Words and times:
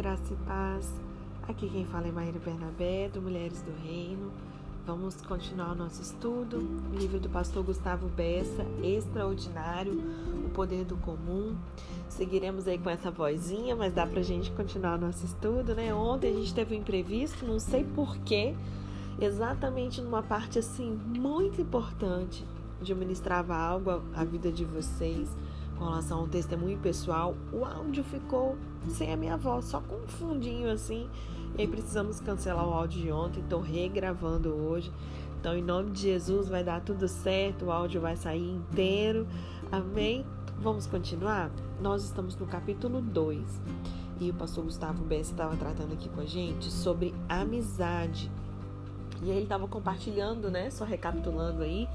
graça 0.00 0.32
e 0.32 0.36
paz. 0.46 0.90
Aqui 1.46 1.68
quem 1.68 1.84
fala 1.84 2.08
é 2.08 2.10
Maíra 2.10 2.38
Bernabé, 2.38 3.10
do 3.10 3.20
Mulheres 3.20 3.60
do 3.60 3.70
Reino. 3.86 4.32
Vamos 4.86 5.20
continuar 5.20 5.72
o 5.72 5.74
nosso 5.74 6.00
estudo. 6.00 6.56
Livro 6.90 7.20
do 7.20 7.28
pastor 7.28 7.62
Gustavo 7.62 8.08
Bessa, 8.08 8.64
Extraordinário, 8.82 9.92
O 10.46 10.48
Poder 10.54 10.86
do 10.86 10.96
Comum. 10.96 11.54
Seguiremos 12.08 12.66
aí 12.66 12.78
com 12.78 12.88
essa 12.88 13.10
vozinha, 13.10 13.76
mas 13.76 13.92
dá 13.92 14.06
pra 14.06 14.22
gente 14.22 14.50
continuar 14.52 14.94
o 14.94 15.02
nosso 15.02 15.26
estudo, 15.26 15.74
né? 15.74 15.92
Ontem 15.92 16.32
a 16.32 16.34
gente 16.34 16.54
teve 16.54 16.74
um 16.74 16.78
imprevisto, 16.78 17.44
não 17.44 17.58
sei 17.58 17.84
porquê, 17.84 18.54
exatamente 19.20 20.00
numa 20.00 20.22
parte 20.22 20.58
assim 20.58 20.98
muito 21.14 21.60
importante 21.60 22.42
de 22.80 22.92
eu 22.92 22.96
algo 23.54 24.02
à 24.14 24.24
vida 24.24 24.50
de 24.50 24.64
vocês 24.64 25.28
com 25.80 25.84
relação 25.84 26.20
ao 26.20 26.28
testemunho 26.28 26.78
pessoal, 26.78 27.34
o 27.50 27.64
áudio 27.64 28.04
ficou 28.04 28.56
sem 28.88 29.12
a 29.12 29.16
minha 29.16 29.36
voz, 29.36 29.66
só 29.66 29.80
com 29.80 29.96
um 29.96 30.06
fundinho 30.06 30.70
assim. 30.70 31.08
E 31.56 31.62
aí 31.62 31.68
precisamos 31.68 32.20
cancelar 32.20 32.66
o 32.66 32.72
áudio 32.72 33.02
de 33.02 33.12
ontem, 33.12 33.40
estou 33.40 33.60
regravando 33.60 34.50
hoje. 34.54 34.92
Então, 35.40 35.56
em 35.56 35.62
nome 35.62 35.90
de 35.90 36.02
Jesus, 36.02 36.48
vai 36.48 36.62
dar 36.62 36.80
tudo 36.80 37.08
certo, 37.08 37.66
o 37.66 37.72
áudio 37.72 38.00
vai 38.00 38.16
sair 38.16 38.50
inteiro. 38.50 39.26
Amém? 39.72 40.24
Vamos 40.58 40.86
continuar? 40.86 41.50
Nós 41.80 42.04
estamos 42.04 42.36
no 42.36 42.46
capítulo 42.46 43.00
2 43.00 43.60
e 44.20 44.28
o 44.28 44.34
pastor 44.34 44.64
Gustavo 44.64 45.02
Bessa 45.02 45.30
estava 45.30 45.56
tratando 45.56 45.94
aqui 45.94 46.08
com 46.10 46.20
a 46.20 46.26
gente 46.26 46.70
sobre 46.70 47.14
amizade. 47.26 48.30
E 49.22 49.30
ele 49.30 49.44
estava 49.44 49.66
compartilhando, 49.66 50.50
né? 50.50 50.70
Só 50.70 50.84
recapitulando 50.84 51.62
aí 51.62 51.88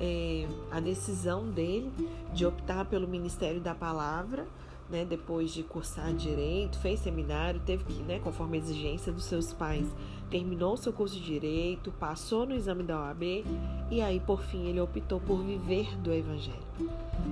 é, 0.00 0.48
a 0.70 0.80
decisão 0.80 1.48
dele 1.48 1.92
de 2.34 2.44
optar 2.44 2.84
pelo 2.86 3.06
Ministério 3.06 3.60
da 3.60 3.74
Palavra, 3.74 4.46
né, 4.90 5.04
depois 5.04 5.52
de 5.52 5.62
cursar 5.62 6.12
direito, 6.12 6.78
fez 6.78 7.00
seminário, 7.00 7.60
teve 7.64 7.84
que, 7.84 8.02
né, 8.02 8.18
conforme 8.18 8.58
a 8.58 8.60
exigência 8.60 9.12
dos 9.12 9.24
seus 9.24 9.52
pais, 9.52 9.86
terminou 10.30 10.76
seu 10.76 10.92
curso 10.92 11.16
de 11.16 11.24
direito, 11.24 11.92
passou 11.92 12.46
no 12.46 12.54
exame 12.54 12.82
da 12.82 13.00
OAB 13.00 13.44
e 13.90 14.00
aí, 14.00 14.20
por 14.20 14.42
fim, 14.42 14.66
ele 14.66 14.80
optou 14.80 15.20
por 15.20 15.42
viver 15.42 15.96
do 15.98 16.12
Evangelho. 16.12 16.58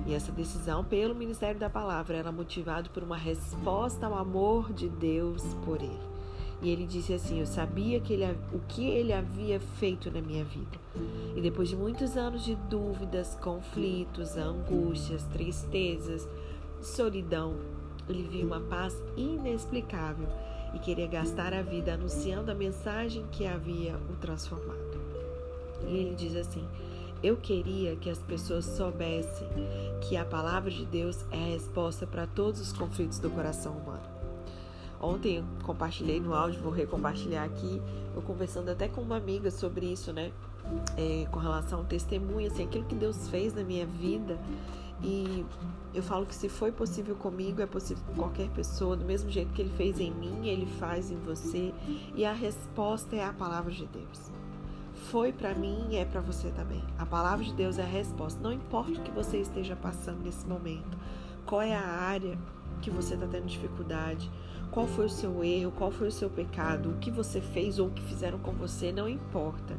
E 0.05 0.13
essa 0.13 0.31
decisão 0.31 0.83
pelo 0.83 1.15
Ministério 1.15 1.59
da 1.59 1.69
Palavra 1.69 2.17
era 2.17 2.31
motivada 2.31 2.89
por 2.89 3.03
uma 3.03 3.17
resposta 3.17 4.05
ao 4.05 4.17
amor 4.17 4.71
de 4.73 4.89
Deus 4.89 5.43
por 5.65 5.81
ele. 5.81 6.09
E 6.61 6.69
ele 6.69 6.85
disse 6.85 7.13
assim: 7.13 7.39
Eu 7.39 7.45
sabia 7.45 7.99
que 8.01 8.11
ele, 8.11 8.25
o 8.53 8.59
que 8.67 8.85
ele 8.85 9.13
havia 9.13 9.59
feito 9.59 10.11
na 10.11 10.21
minha 10.21 10.43
vida. 10.43 10.77
E 11.35 11.41
depois 11.41 11.69
de 11.69 11.75
muitos 11.75 12.17
anos 12.17 12.43
de 12.43 12.55
dúvidas, 12.55 13.35
conflitos, 13.41 14.35
angústias, 14.35 15.23
tristezas, 15.25 16.27
solidão, 16.81 17.55
ele 18.07 18.23
viu 18.23 18.47
uma 18.47 18.59
paz 18.59 18.95
inexplicável 19.15 20.27
e 20.73 20.79
queria 20.79 21.07
gastar 21.07 21.53
a 21.53 21.61
vida 21.61 21.93
anunciando 21.93 22.51
a 22.51 22.55
mensagem 22.55 23.25
que 23.31 23.45
havia 23.45 23.95
o 24.09 24.15
transformado. 24.15 24.99
E 25.87 25.97
ele 25.97 26.15
diz 26.15 26.35
assim: 26.35 26.67
Eu 27.23 27.37
queria 27.37 27.95
que 27.95 28.09
as 28.09 28.19
pessoas 28.19 28.65
soubessem 28.65 29.47
que 30.01 30.17
a 30.17 30.25
palavra 30.25 30.69
de 30.69 30.85
Deus 30.85 31.25
é 31.31 31.37
a 31.37 31.53
resposta 31.53 32.05
para 32.05 32.27
todos 32.27 32.59
os 32.59 32.73
conflitos 32.73 33.19
do 33.19 33.29
coração 33.29 33.73
humano. 33.73 34.19
Ontem 35.01 35.37
eu 35.37 35.43
compartilhei 35.63 36.19
no 36.19 36.33
áudio, 36.33 36.61
vou 36.61 36.71
recompartilhar 36.71 37.45
aqui, 37.45 37.81
eu 38.13 38.21
conversando 38.21 38.69
até 38.69 38.87
com 38.89 39.01
uma 39.01 39.15
amiga 39.15 39.49
sobre 39.49 39.85
isso, 39.85 40.11
né? 40.11 40.31
É, 40.97 41.25
com 41.31 41.39
relação 41.39 41.79
ao 41.79 41.85
testemunho, 41.85 42.47
assim, 42.47 42.65
aquilo 42.65 42.83
que 42.83 42.95
Deus 42.95 43.29
fez 43.29 43.53
na 43.53 43.63
minha 43.63 43.85
vida. 43.85 44.37
E 45.01 45.45
eu 45.93 46.03
falo 46.03 46.25
que 46.25 46.35
se 46.35 46.49
foi 46.49 46.71
possível 46.71 47.15
comigo, 47.15 47.61
é 47.61 47.65
possível 47.65 48.03
com 48.07 48.15
qualquer 48.15 48.49
pessoa, 48.49 48.97
do 48.97 49.05
mesmo 49.05 49.29
jeito 49.29 49.53
que 49.53 49.61
ele 49.61 49.73
fez 49.75 49.99
em 49.99 50.11
mim, 50.11 50.47
ele 50.47 50.65
faz 50.65 51.09
em 51.09 51.17
você. 51.17 51.73
E 52.15 52.25
a 52.25 52.33
resposta 52.33 53.15
é 53.15 53.23
a 53.23 53.33
palavra 53.33 53.71
de 53.71 53.85
Deus. 53.85 54.31
Foi 55.09 55.31
para 55.31 55.55
mim 55.55 55.87
e 55.89 55.95
é 55.95 56.05
para 56.05 56.21
você 56.21 56.51
também. 56.51 56.83
A 56.97 57.05
palavra 57.05 57.43
de 57.43 57.53
Deus 57.53 57.79
é 57.79 57.83
a 57.83 57.85
resposta. 57.85 58.41
Não 58.41 58.51
importa 58.51 58.91
o 58.91 59.03
que 59.03 59.11
você 59.11 59.37
esteja 59.37 59.75
passando 59.75 60.23
nesse 60.23 60.45
momento, 60.45 60.97
qual 61.45 61.61
é 61.61 61.75
a 61.75 61.81
área 61.81 62.37
que 62.81 62.89
você 62.89 63.13
está 63.13 63.27
tendo 63.27 63.45
dificuldade, 63.45 64.29
qual 64.71 64.87
foi 64.87 65.05
o 65.05 65.09
seu 65.09 65.43
erro, 65.43 65.71
qual 65.71 65.91
foi 65.91 66.07
o 66.07 66.11
seu 66.11 66.29
pecado, 66.29 66.91
o 66.91 66.97
que 66.97 67.09
você 67.09 67.41
fez 67.41 67.79
ou 67.79 67.87
o 67.87 67.91
que 67.91 68.01
fizeram 68.03 68.37
com 68.39 68.51
você, 68.51 68.91
não 68.91 69.07
importa. 69.07 69.77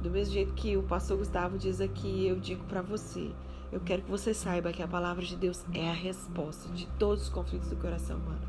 Do 0.00 0.10
mesmo 0.10 0.34
jeito 0.34 0.54
que 0.54 0.76
o 0.76 0.82
pastor 0.82 1.18
Gustavo 1.18 1.58
diz 1.58 1.80
aqui, 1.80 2.26
eu 2.26 2.38
digo 2.38 2.64
para 2.64 2.82
você, 2.82 3.30
eu 3.72 3.80
quero 3.80 4.02
que 4.02 4.10
você 4.10 4.34
saiba 4.34 4.70
que 4.70 4.82
a 4.82 4.86
palavra 4.86 5.24
de 5.24 5.34
Deus 5.34 5.64
é 5.72 5.88
a 5.88 5.94
resposta 5.94 6.68
de 6.74 6.86
todos 6.98 7.24
os 7.24 7.28
conflitos 7.30 7.70
do 7.70 7.76
coração 7.76 8.18
humano. 8.18 8.46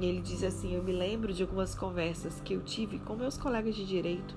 E 0.00 0.06
ele 0.06 0.20
diz 0.20 0.44
assim: 0.44 0.74
Eu 0.74 0.84
me 0.84 0.92
lembro 0.92 1.32
de 1.32 1.42
algumas 1.42 1.74
conversas 1.74 2.40
que 2.40 2.54
eu 2.54 2.60
tive 2.60 3.00
com 3.00 3.16
meus 3.16 3.36
colegas 3.36 3.74
de 3.74 3.84
direito 3.84 4.34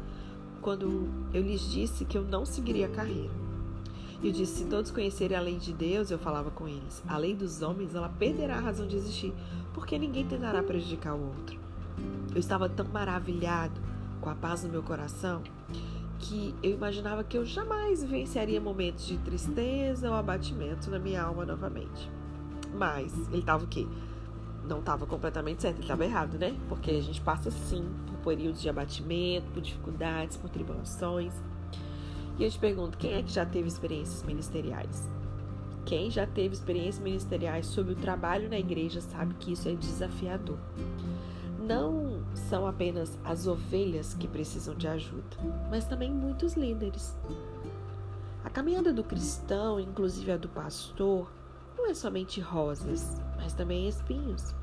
quando 0.62 1.08
eu 1.32 1.44
lhes 1.44 1.62
disse 1.72 2.06
que 2.06 2.18
eu 2.18 2.24
não 2.24 2.44
seguiria 2.44 2.88
a 2.88 2.90
carreira. 2.90 3.32
Eu 4.24 4.32
disse: 4.32 4.64
se 4.64 4.66
todos 4.66 4.90
conhecerem 4.90 5.38
a 5.38 5.42
lei 5.42 5.58
de 5.60 5.72
Deus, 5.72 6.10
eu 6.10 6.18
falava 6.18 6.50
com 6.50 6.68
eles, 6.68 7.04
a 7.08 7.18
lei 7.18 7.36
dos 7.36 7.62
homens, 7.62 7.94
ela 7.94 8.10
perderá 8.10 8.58
a 8.58 8.62
razão 8.62 8.88
de 8.88 8.96
existir, 8.96 9.32
porque 9.76 10.00
ninguém 10.00 10.26
tentará 10.26 10.64
prejudicar 10.64 11.14
o 11.14 11.28
outro. 11.28 11.60
Eu 12.34 12.40
estava 12.40 12.68
tão 12.68 12.88
maravilhado 12.88 13.80
com 14.20 14.30
a 14.30 14.36
paz 14.36 14.64
no 14.64 14.70
meu 14.70 14.82
coração 14.82 15.44
que 16.28 16.56
eu 16.64 16.72
imaginava 16.72 17.24
que 17.24 17.38
eu 17.38 17.46
jamais 17.46 18.04
vivenciaria 18.04 18.60
momentos 18.60 19.06
de 19.06 19.18
tristeza 19.20 20.10
ou 20.10 20.16
abatimento 20.16 20.90
na 20.90 20.98
minha 20.98 21.22
alma 21.22 21.46
novamente. 21.46 22.10
Mas 22.74 23.14
ele 23.30 23.40
estava 23.40 23.64
o 23.64 23.68
quê? 23.68 23.88
Não 24.68 24.80
estava 24.80 25.06
completamente 25.06 25.62
certo, 25.62 25.76
ele 25.76 25.84
estava 25.84 26.04
errado, 26.04 26.38
né? 26.40 26.56
Porque 26.68 26.90
a 26.90 27.02
gente 27.02 27.22
passa 27.22 27.52
sim 27.52 27.86
por 28.08 28.34
períodos 28.34 28.62
de 28.62 28.68
abatimento, 28.68 29.52
por 29.52 29.62
dificuldades, 29.62 30.36
por 30.38 30.50
tribulações. 30.50 31.34
E 32.40 32.44
eu 32.44 32.50
te 32.50 32.58
pergunto, 32.58 32.98
quem 32.98 33.14
é 33.14 33.22
que 33.22 33.32
já 33.32 33.46
teve 33.46 33.68
experiências 33.68 34.24
ministeriais? 34.24 35.08
Quem 35.86 36.10
já 36.10 36.26
teve 36.26 36.56
experiências 36.56 37.00
ministeriais 37.00 37.68
sobre 37.68 37.94
o 37.94 37.96
trabalho 37.96 38.50
na 38.50 38.58
igreja 38.58 39.00
sabe 39.00 39.36
que 39.36 39.54
isso 39.54 39.70
é 39.70 39.74
desafiador. 39.74 40.58
Não 41.60 42.15
são 42.36 42.68
apenas 42.68 43.18
as 43.24 43.48
ovelhas 43.48 44.14
que 44.14 44.28
precisam 44.28 44.76
de 44.76 44.88
ajuda, 44.88 45.38
mas 45.70 45.86
também 45.86 46.12
muitos 46.12 46.54
líderes. 46.54 47.16
A 48.44 48.50
caminhada 48.50 48.94
do 48.94 49.04
cristão, 49.04 49.80
inclusive 49.80 50.32
a 50.32 50.38
do 50.38 50.48
pastor, 50.50 51.32
não 51.78 51.88
é 51.90 51.94
somente 51.94 52.40
rosas, 52.40 53.22
mas 53.38 53.54
também 53.54 53.88
espinhos. 53.88 54.54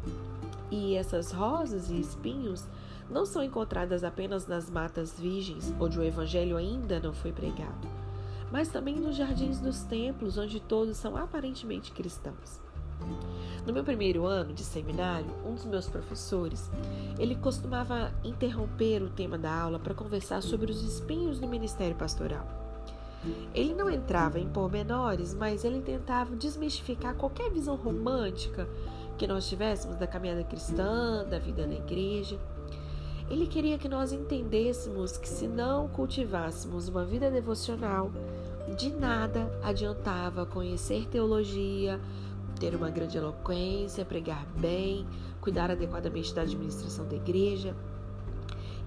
E 0.70 0.94
essas 0.94 1.32
rosas 1.32 1.90
e 1.90 1.98
espinhos 1.98 2.66
não 3.10 3.26
são 3.26 3.42
encontradas 3.42 4.04
apenas 4.04 4.46
nas 4.46 4.70
matas 4.70 5.18
virgens, 5.18 5.74
onde 5.78 5.98
o 5.98 6.02
evangelho 6.02 6.56
ainda 6.56 7.00
não 7.00 7.12
foi 7.12 7.32
pregado, 7.32 7.88
mas 8.50 8.68
também 8.68 8.96
nos 8.96 9.16
jardins 9.16 9.60
dos 9.60 9.82
templos, 9.82 10.38
onde 10.38 10.60
todos 10.60 10.96
são 10.96 11.16
aparentemente 11.16 11.92
cristãos. 11.92 12.60
No 13.66 13.72
meu 13.72 13.84
primeiro 13.84 14.26
ano 14.26 14.52
de 14.52 14.64
seminário, 14.64 15.30
um 15.46 15.54
dos 15.54 15.64
meus 15.64 15.88
professores, 15.88 16.70
ele 17.18 17.36
costumava 17.36 18.12
interromper 18.24 19.02
o 19.02 19.08
tema 19.08 19.38
da 19.38 19.54
aula 19.54 19.78
para 19.78 19.94
conversar 19.94 20.42
sobre 20.42 20.70
os 20.70 20.82
espinhos 20.82 21.38
do 21.38 21.46
ministério 21.46 21.94
pastoral. 21.94 22.46
Ele 23.54 23.72
não 23.72 23.88
entrava 23.88 24.40
em 24.40 24.48
pormenores, 24.48 25.32
mas 25.32 25.64
ele 25.64 25.80
tentava 25.80 26.34
desmistificar 26.34 27.14
qualquer 27.14 27.50
visão 27.50 27.76
romântica 27.76 28.68
que 29.16 29.26
nós 29.26 29.48
tivéssemos 29.48 29.96
da 29.96 30.06
caminhada 30.06 30.42
cristã, 30.42 31.24
da 31.24 31.38
vida 31.38 31.64
na 31.66 31.74
igreja. 31.74 32.38
Ele 33.30 33.46
queria 33.46 33.78
que 33.78 33.88
nós 33.88 34.12
entendêssemos 34.12 35.16
que 35.16 35.28
se 35.28 35.46
não 35.46 35.86
cultivássemos 35.88 36.88
uma 36.88 37.04
vida 37.04 37.30
devocional, 37.30 38.10
de 38.76 38.90
nada 38.90 39.50
adiantava 39.62 40.44
conhecer 40.44 41.06
teologia, 41.08 42.00
ter 42.62 42.76
uma 42.76 42.90
grande 42.90 43.18
eloquência, 43.18 44.04
pregar 44.04 44.46
bem, 44.56 45.04
cuidar 45.40 45.68
adequadamente 45.68 46.32
da 46.32 46.42
administração 46.42 47.08
da 47.08 47.16
igreja. 47.16 47.74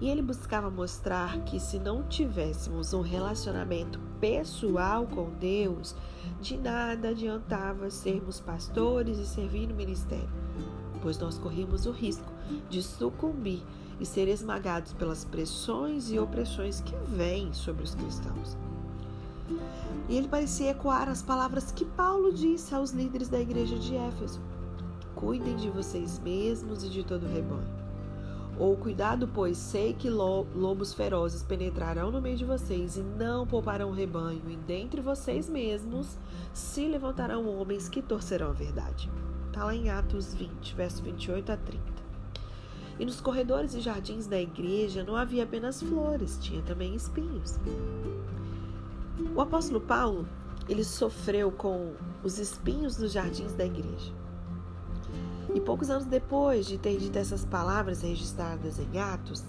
E 0.00 0.08
ele 0.08 0.22
buscava 0.22 0.70
mostrar 0.70 1.40
que 1.44 1.60
se 1.60 1.78
não 1.78 2.02
tivéssemos 2.02 2.94
um 2.94 3.02
relacionamento 3.02 4.00
pessoal 4.18 5.06
com 5.06 5.28
Deus, 5.38 5.94
de 6.40 6.56
nada 6.56 7.10
adiantava 7.10 7.90
sermos 7.90 8.40
pastores 8.40 9.18
e 9.18 9.26
servir 9.26 9.66
no 9.66 9.74
ministério, 9.74 10.28
pois 11.02 11.18
nós 11.18 11.36
corríamos 11.36 11.84
o 11.84 11.90
risco 11.90 12.32
de 12.70 12.82
sucumbir 12.82 13.62
e 14.00 14.06
ser 14.06 14.26
esmagados 14.26 14.94
pelas 14.94 15.22
pressões 15.22 16.10
e 16.10 16.18
opressões 16.18 16.80
que 16.80 16.94
vêm 17.14 17.52
sobre 17.52 17.84
os 17.84 17.94
cristãos. 17.94 18.56
E 20.08 20.16
ele 20.16 20.28
parecia 20.28 20.70
ecoar 20.70 21.08
as 21.08 21.22
palavras 21.22 21.72
que 21.72 21.84
Paulo 21.84 22.32
disse 22.32 22.74
aos 22.74 22.92
líderes 22.92 23.28
da 23.28 23.40
igreja 23.40 23.76
de 23.76 23.96
Éfeso: 23.96 24.40
Cuidem 25.14 25.56
de 25.56 25.68
vocês 25.70 26.18
mesmos 26.18 26.84
e 26.84 26.88
de 26.88 27.02
todo 27.02 27.24
o 27.24 27.28
rebanho. 27.28 27.86
Ou 28.58 28.74
cuidado, 28.74 29.28
pois 29.28 29.58
sei 29.58 29.92
que 29.92 30.08
lobos 30.08 30.94
ferozes 30.94 31.42
penetrarão 31.42 32.10
no 32.10 32.22
meio 32.22 32.38
de 32.38 32.44
vocês 32.44 32.96
e 32.96 33.02
não 33.02 33.46
pouparão 33.46 33.90
o 33.90 33.94
rebanho, 33.94 34.42
e 34.48 34.56
dentre 34.56 35.02
vocês 35.02 35.48
mesmos 35.48 36.16
se 36.54 36.86
levantarão 36.86 37.46
homens 37.46 37.88
que 37.88 38.00
torcerão 38.00 38.50
a 38.50 38.54
verdade. 38.54 39.10
Está 39.48 39.64
lá 39.64 39.74
em 39.74 39.90
Atos 39.90 40.32
20, 40.32 40.74
verso 40.74 41.02
28 41.02 41.52
a 41.52 41.56
30. 41.56 41.82
E 42.98 43.04
nos 43.04 43.20
corredores 43.20 43.74
e 43.74 43.80
jardins 43.80 44.26
da 44.26 44.40
igreja 44.40 45.04
não 45.04 45.16
havia 45.16 45.44
apenas 45.44 45.82
flores, 45.82 46.38
tinha 46.40 46.62
também 46.62 46.94
espinhos. 46.94 47.58
O 49.36 49.42
apóstolo 49.42 49.82
Paulo, 49.82 50.26
ele 50.66 50.82
sofreu 50.82 51.52
com 51.52 51.92
os 52.24 52.38
espinhos 52.38 52.96
dos 52.96 53.12
jardins 53.12 53.52
da 53.52 53.66
igreja. 53.66 54.10
E 55.54 55.60
poucos 55.60 55.90
anos 55.90 56.06
depois 56.06 56.64
de 56.64 56.78
ter 56.78 56.96
dito 56.96 57.18
essas 57.18 57.44
palavras 57.44 58.00
registradas 58.00 58.78
em 58.78 58.98
Atos, 58.98 59.44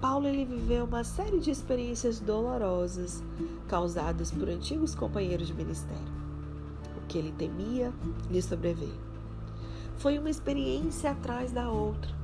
Paulo 0.00 0.26
ele 0.26 0.46
viveu 0.46 0.86
uma 0.86 1.04
série 1.04 1.40
de 1.40 1.50
experiências 1.50 2.20
dolorosas 2.20 3.22
causadas 3.68 4.30
por 4.30 4.48
antigos 4.48 4.94
companheiros 4.94 5.48
de 5.48 5.52
ministério. 5.52 6.08
O 6.96 7.06
que 7.06 7.18
ele 7.18 7.32
temia 7.32 7.92
lhe 8.30 8.40
sobreveio. 8.40 8.98
Foi 9.98 10.18
uma 10.18 10.30
experiência 10.30 11.10
atrás 11.10 11.52
da 11.52 11.70
outra. 11.70 12.16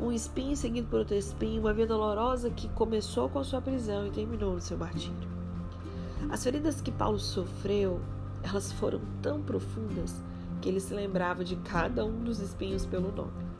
Um 0.00 0.10
espinho 0.10 0.56
seguido 0.56 0.88
por 0.88 1.00
outro 1.00 1.14
espinho, 1.14 1.60
uma 1.60 1.74
vida 1.74 1.88
dolorosa 1.88 2.48
que 2.48 2.70
começou 2.70 3.28
com 3.28 3.38
a 3.38 3.44
sua 3.44 3.60
prisão 3.60 4.06
e 4.06 4.10
terminou 4.10 4.54
no 4.54 4.60
seu 4.62 4.78
martírio. 4.78 5.31
As 6.30 6.42
feridas 6.42 6.80
que 6.80 6.90
Paulo 6.90 7.18
sofreu, 7.18 8.00
elas 8.42 8.72
foram 8.72 9.00
tão 9.20 9.42
profundas 9.42 10.22
que 10.60 10.68
ele 10.68 10.80
se 10.80 10.94
lembrava 10.94 11.44
de 11.44 11.56
cada 11.56 12.04
um 12.04 12.22
dos 12.22 12.40
espinhos 12.40 12.86
pelo 12.86 13.12
nome. 13.12 13.52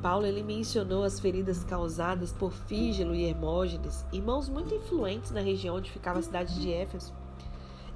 Paulo 0.00 0.26
ele 0.26 0.42
mencionou 0.42 1.02
as 1.02 1.18
feridas 1.18 1.64
causadas 1.64 2.32
por 2.32 2.52
Fígelo 2.52 3.14
e 3.14 3.24
Hermógenes, 3.24 4.04
irmãos 4.12 4.48
muito 4.48 4.74
influentes 4.74 5.30
na 5.32 5.40
região 5.40 5.76
onde 5.76 5.90
ficava 5.90 6.18
a 6.18 6.22
cidade 6.22 6.60
de 6.60 6.72
Éfeso. 6.72 7.12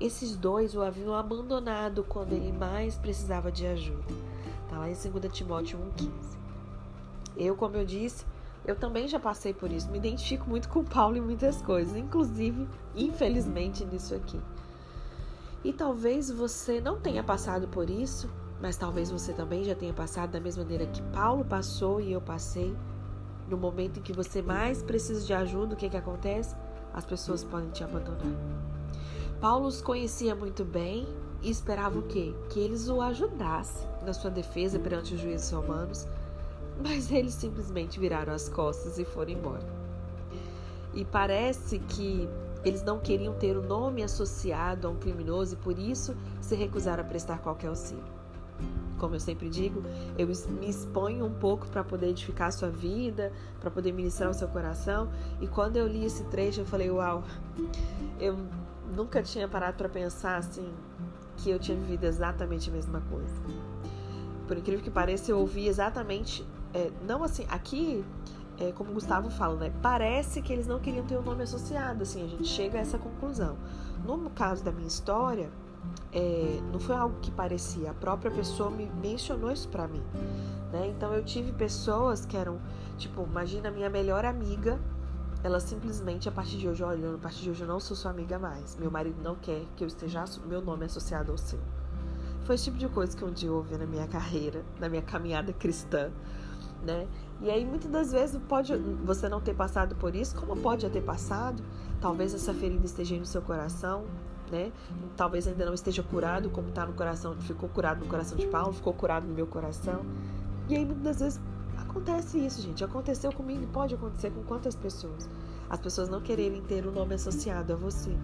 Esses 0.01 0.35
dois 0.35 0.75
o 0.75 0.81
haviam 0.81 1.15
abandonado 1.15 2.03
quando 2.03 2.33
ele 2.33 2.53
mais 2.53 2.97
precisava 2.97 3.53
de 3.53 3.67
ajuda. 3.67 4.15
Está 4.65 4.79
lá 4.79 4.89
em 4.89 4.95
2 4.95 5.33
Timóteo 5.33 5.79
1,15. 5.99 6.11
Eu, 7.37 7.55
como 7.55 7.77
eu 7.77 7.85
disse, 7.85 8.25
eu 8.65 8.77
também 8.77 9.09
já 9.09 9.19
passei 9.19 9.55
por 9.55 9.71
isso. 9.71 9.91
Me 9.91 9.99
identifico 9.99 10.49
muito 10.49 10.69
com 10.69 10.85
Paulo 10.85 11.17
em 11.17 11.21
muitas 11.21 11.63
coisas, 11.63 11.97
inclusive, 11.97 12.69
infelizmente, 12.95 13.85
nisso 13.85 14.15
aqui. 14.15 14.41
E 15.65 15.73
talvez 15.73 16.31
você 16.31 16.81
não 16.81 16.99
tenha 16.99 17.23
passado 17.23 17.69
por 17.69 17.91
isso, 17.91 18.31
mas 18.61 18.77
talvez 18.77 19.11
você 19.11 19.33
também 19.33 19.65
já 19.65 19.75
tenha 19.75 19.93
passado 19.93 20.31
da 20.31 20.41
mesma 20.41 20.63
maneira 20.63 20.87
que 20.87 21.03
Paulo 21.03 21.45
passou 21.45 22.01
e 22.01 22.13
eu 22.13 22.21
passei. 22.21 22.75
No 23.49 23.57
momento 23.57 23.99
em 23.99 24.03
que 24.03 24.13
você 24.13 24.41
mais 24.41 24.83
precisa 24.83 25.27
de 25.27 25.33
ajuda, 25.33 25.75
o 25.75 25.77
que, 25.77 25.89
que 25.89 25.97
acontece? 25.97 26.55
As 26.95 27.05
pessoas 27.05 27.43
podem 27.43 27.71
te 27.71 27.83
abandonar. 27.83 28.33
Paulo 29.41 29.67
os 29.67 29.81
conhecia 29.81 30.35
muito 30.35 30.65
bem 30.65 31.09
e 31.43 31.51
esperava 31.51 31.99
o 31.99 32.03
quê? 32.03 32.35
Que 32.51 32.61
eles 32.61 32.89
o 32.89 33.01
ajudassem 33.01 33.89
na 34.05 34.13
sua 34.13 34.31
defesa 34.31 34.79
perante 34.79 35.15
os 35.15 35.21
juízes 35.21 35.51
romanos, 35.51 36.07
mas 36.83 37.11
eles 37.11 37.35
simplesmente 37.35 37.99
viraram 37.99 38.33
as 38.33 38.49
costas 38.49 38.99
e 38.99 39.05
foram 39.05 39.31
embora. 39.31 39.67
E 40.93 41.05
parece 41.05 41.79
que 41.79 42.29
eles 42.65 42.83
não 42.83 42.99
queriam 42.99 43.35
ter 43.35 43.57
o 43.57 43.63
nome 43.63 44.03
associado 44.03 44.87
a 44.87 44.91
um 44.91 44.97
criminoso 44.97 45.55
e 45.55 45.57
por 45.57 45.79
isso 45.79 46.17
se 46.41 46.55
recusaram 46.55 47.03
a 47.03 47.07
prestar 47.07 47.39
qualquer 47.39 47.69
auxílio. 47.69 48.21
Como 48.99 49.15
eu 49.15 49.21
sempre 49.21 49.49
digo, 49.49 49.83
eu 50.19 50.27
me 50.27 50.69
exponho 50.69 51.25
um 51.25 51.33
pouco 51.33 51.67
para 51.69 51.83
poder 51.83 52.09
edificar 52.09 52.49
a 52.49 52.51
sua 52.51 52.69
vida, 52.69 53.33
para 53.59 53.71
poder 53.71 53.93
ministrar 53.93 54.29
o 54.29 54.35
seu 54.35 54.47
coração. 54.49 55.11
E 55.41 55.47
quando 55.47 55.77
eu 55.77 55.87
li 55.87 56.05
esse 56.05 56.25
trecho, 56.25 56.61
eu 56.61 56.67
falei: 56.67 56.91
Uau, 56.91 57.25
eu 58.19 58.37
nunca 58.95 59.23
tinha 59.23 59.49
parado 59.49 59.79
para 59.79 59.89
pensar 59.89 60.37
assim 60.37 60.71
que 61.39 61.49
eu 61.49 61.59
tinha 61.59 61.79
vivido 61.79 62.05
exatamente 62.05 62.69
a 62.69 62.73
mesma 62.75 63.01
coisa. 63.11 63.35
Por 64.47 64.59
incrível 64.59 64.85
que 64.85 64.91
pareça, 64.91 65.31
eu 65.31 65.39
ouvi 65.39 65.67
exatamente, 65.67 66.45
é, 66.75 66.91
não 67.07 67.25
assim, 67.25 67.47
aqui 67.49 68.05
é, 68.59 68.73
como 68.73 68.91
o 68.91 68.95
Gustavo 68.95 69.31
fala, 69.31 69.57
né? 69.57 69.73
Parece 69.83 70.43
que 70.43 70.53
eles 70.53 70.67
não 70.67 70.79
queriam 70.79 71.05
ter 71.07 71.17
o 71.17 71.21
um 71.21 71.23
nome 71.23 71.43
associado, 71.43 72.03
assim, 72.03 72.23
a 72.23 72.29
gente 72.29 72.47
chega 72.47 72.79
a 72.79 72.81
essa 72.83 72.99
conclusão. 72.99 73.57
No 74.05 74.31
caso 74.31 74.63
da 74.63 74.71
minha 74.71 74.87
história, 74.87 75.51
é, 76.13 76.61
não 76.71 76.79
foi 76.79 76.95
algo 76.95 77.19
que 77.21 77.31
parecia, 77.31 77.91
a 77.91 77.95
própria 77.95 78.31
pessoa 78.31 78.71
me 78.71 78.87
mencionou 79.01 79.51
isso 79.51 79.69
para 79.69 79.89
mim, 79.89 80.03
né? 80.71 80.89
Então 80.89 81.13
eu 81.15 81.25
tive 81.25 81.53
pessoas 81.53 82.27
que 82.27 82.37
eram, 82.37 82.61
tipo, 82.99 83.23
imagina 83.23 83.71
minha 83.71 83.89
melhor 83.89 84.25
amiga, 84.25 84.79
ela 85.43 85.59
simplesmente 85.59 86.29
a 86.29 86.33
partir 86.33 86.59
de 86.59 86.69
hoje, 86.69 86.83
olha, 86.83 87.15
a 87.15 87.19
partir 87.19 87.43
de 87.43 87.51
hoje 87.51 87.63
eu 87.63 87.69
não 87.69 87.81
sou 87.81 87.97
sua 87.97 88.11
amiga 88.11 88.39
mais. 88.39 88.77
Meu 88.77 88.91
marido 88.91 89.23
não 89.23 89.37
quer 89.37 89.65
que 89.75 89.83
eu 89.83 89.89
esteja 89.89 90.25
meu 90.47 90.61
nome 90.61 90.85
associado 90.85 91.33
ao 91.33 91.39
seu. 91.39 91.59
Foi 92.45 92.57
esse 92.57 92.65
tipo 92.65 92.77
de 92.77 92.89
coisa 92.89 93.17
que 93.17 93.25
um 93.25 93.33
dia 93.33 93.51
houve 93.51 93.77
na 93.79 93.87
minha 93.87 94.07
carreira, 94.07 94.63
na 94.79 94.89
minha 94.89 95.01
caminhada 95.01 95.51
cristã 95.53 96.11
né? 96.83 97.07
E 97.41 97.51
aí 97.51 97.65
muitas 97.65 97.91
das 97.91 98.13
vezes 98.13 98.41
pode 98.49 98.75
você 99.05 99.29
não 99.29 99.41
ter 99.41 99.55
passado 99.55 99.95
por 99.97 100.15
isso, 100.15 100.37
como 100.37 100.57
pode 100.57 100.83
já 100.83 100.91
ter 100.91 101.03
passado. 101.03 101.63
Talvez 102.01 102.35
essa 102.35 102.53
ferida 102.53 102.85
esteja 102.85 103.17
no 103.17 103.27
seu 103.27 103.43
coração, 103.43 104.05
né? 104.51 104.73
Talvez 105.17 105.47
ainda 105.47 105.65
não 105.65 105.75
esteja 105.75 106.03
curado, 106.03 106.51
como 106.51 106.69
está 106.69 106.85
no 106.87 106.93
coração, 106.93 107.35
ficou 107.41 107.69
curado 107.69 108.01
no 108.01 108.07
coração 108.07 108.37
de 108.37 108.47
Paulo, 108.47 108.73
ficou 108.73 108.93
curado 108.93 109.27
no 109.27 109.35
meu 109.35 109.47
coração. 109.47 110.05
E 110.69 110.77
aí 110.77 110.85
muitas 110.85 111.03
das 111.03 111.21
vezes 111.21 111.41
acontece 111.77 112.39
isso, 112.39 112.61
gente. 112.61 112.85
Aconteceu 112.85 113.33
comigo 113.33 113.63
e 113.63 113.67
pode 113.67 113.95
acontecer 113.95 114.31
com 114.31 114.43
quantas 114.43 114.75
pessoas? 114.75 115.29
As 115.69 115.81
pessoas 115.81 116.09
não 116.09 116.21
quererem 116.21 116.63
ter 116.63 116.87
o 116.87 116.91
um 116.91 116.93
nome 116.93 117.15
associado 117.15 117.73
a 117.73 117.77
você. 117.77 118.17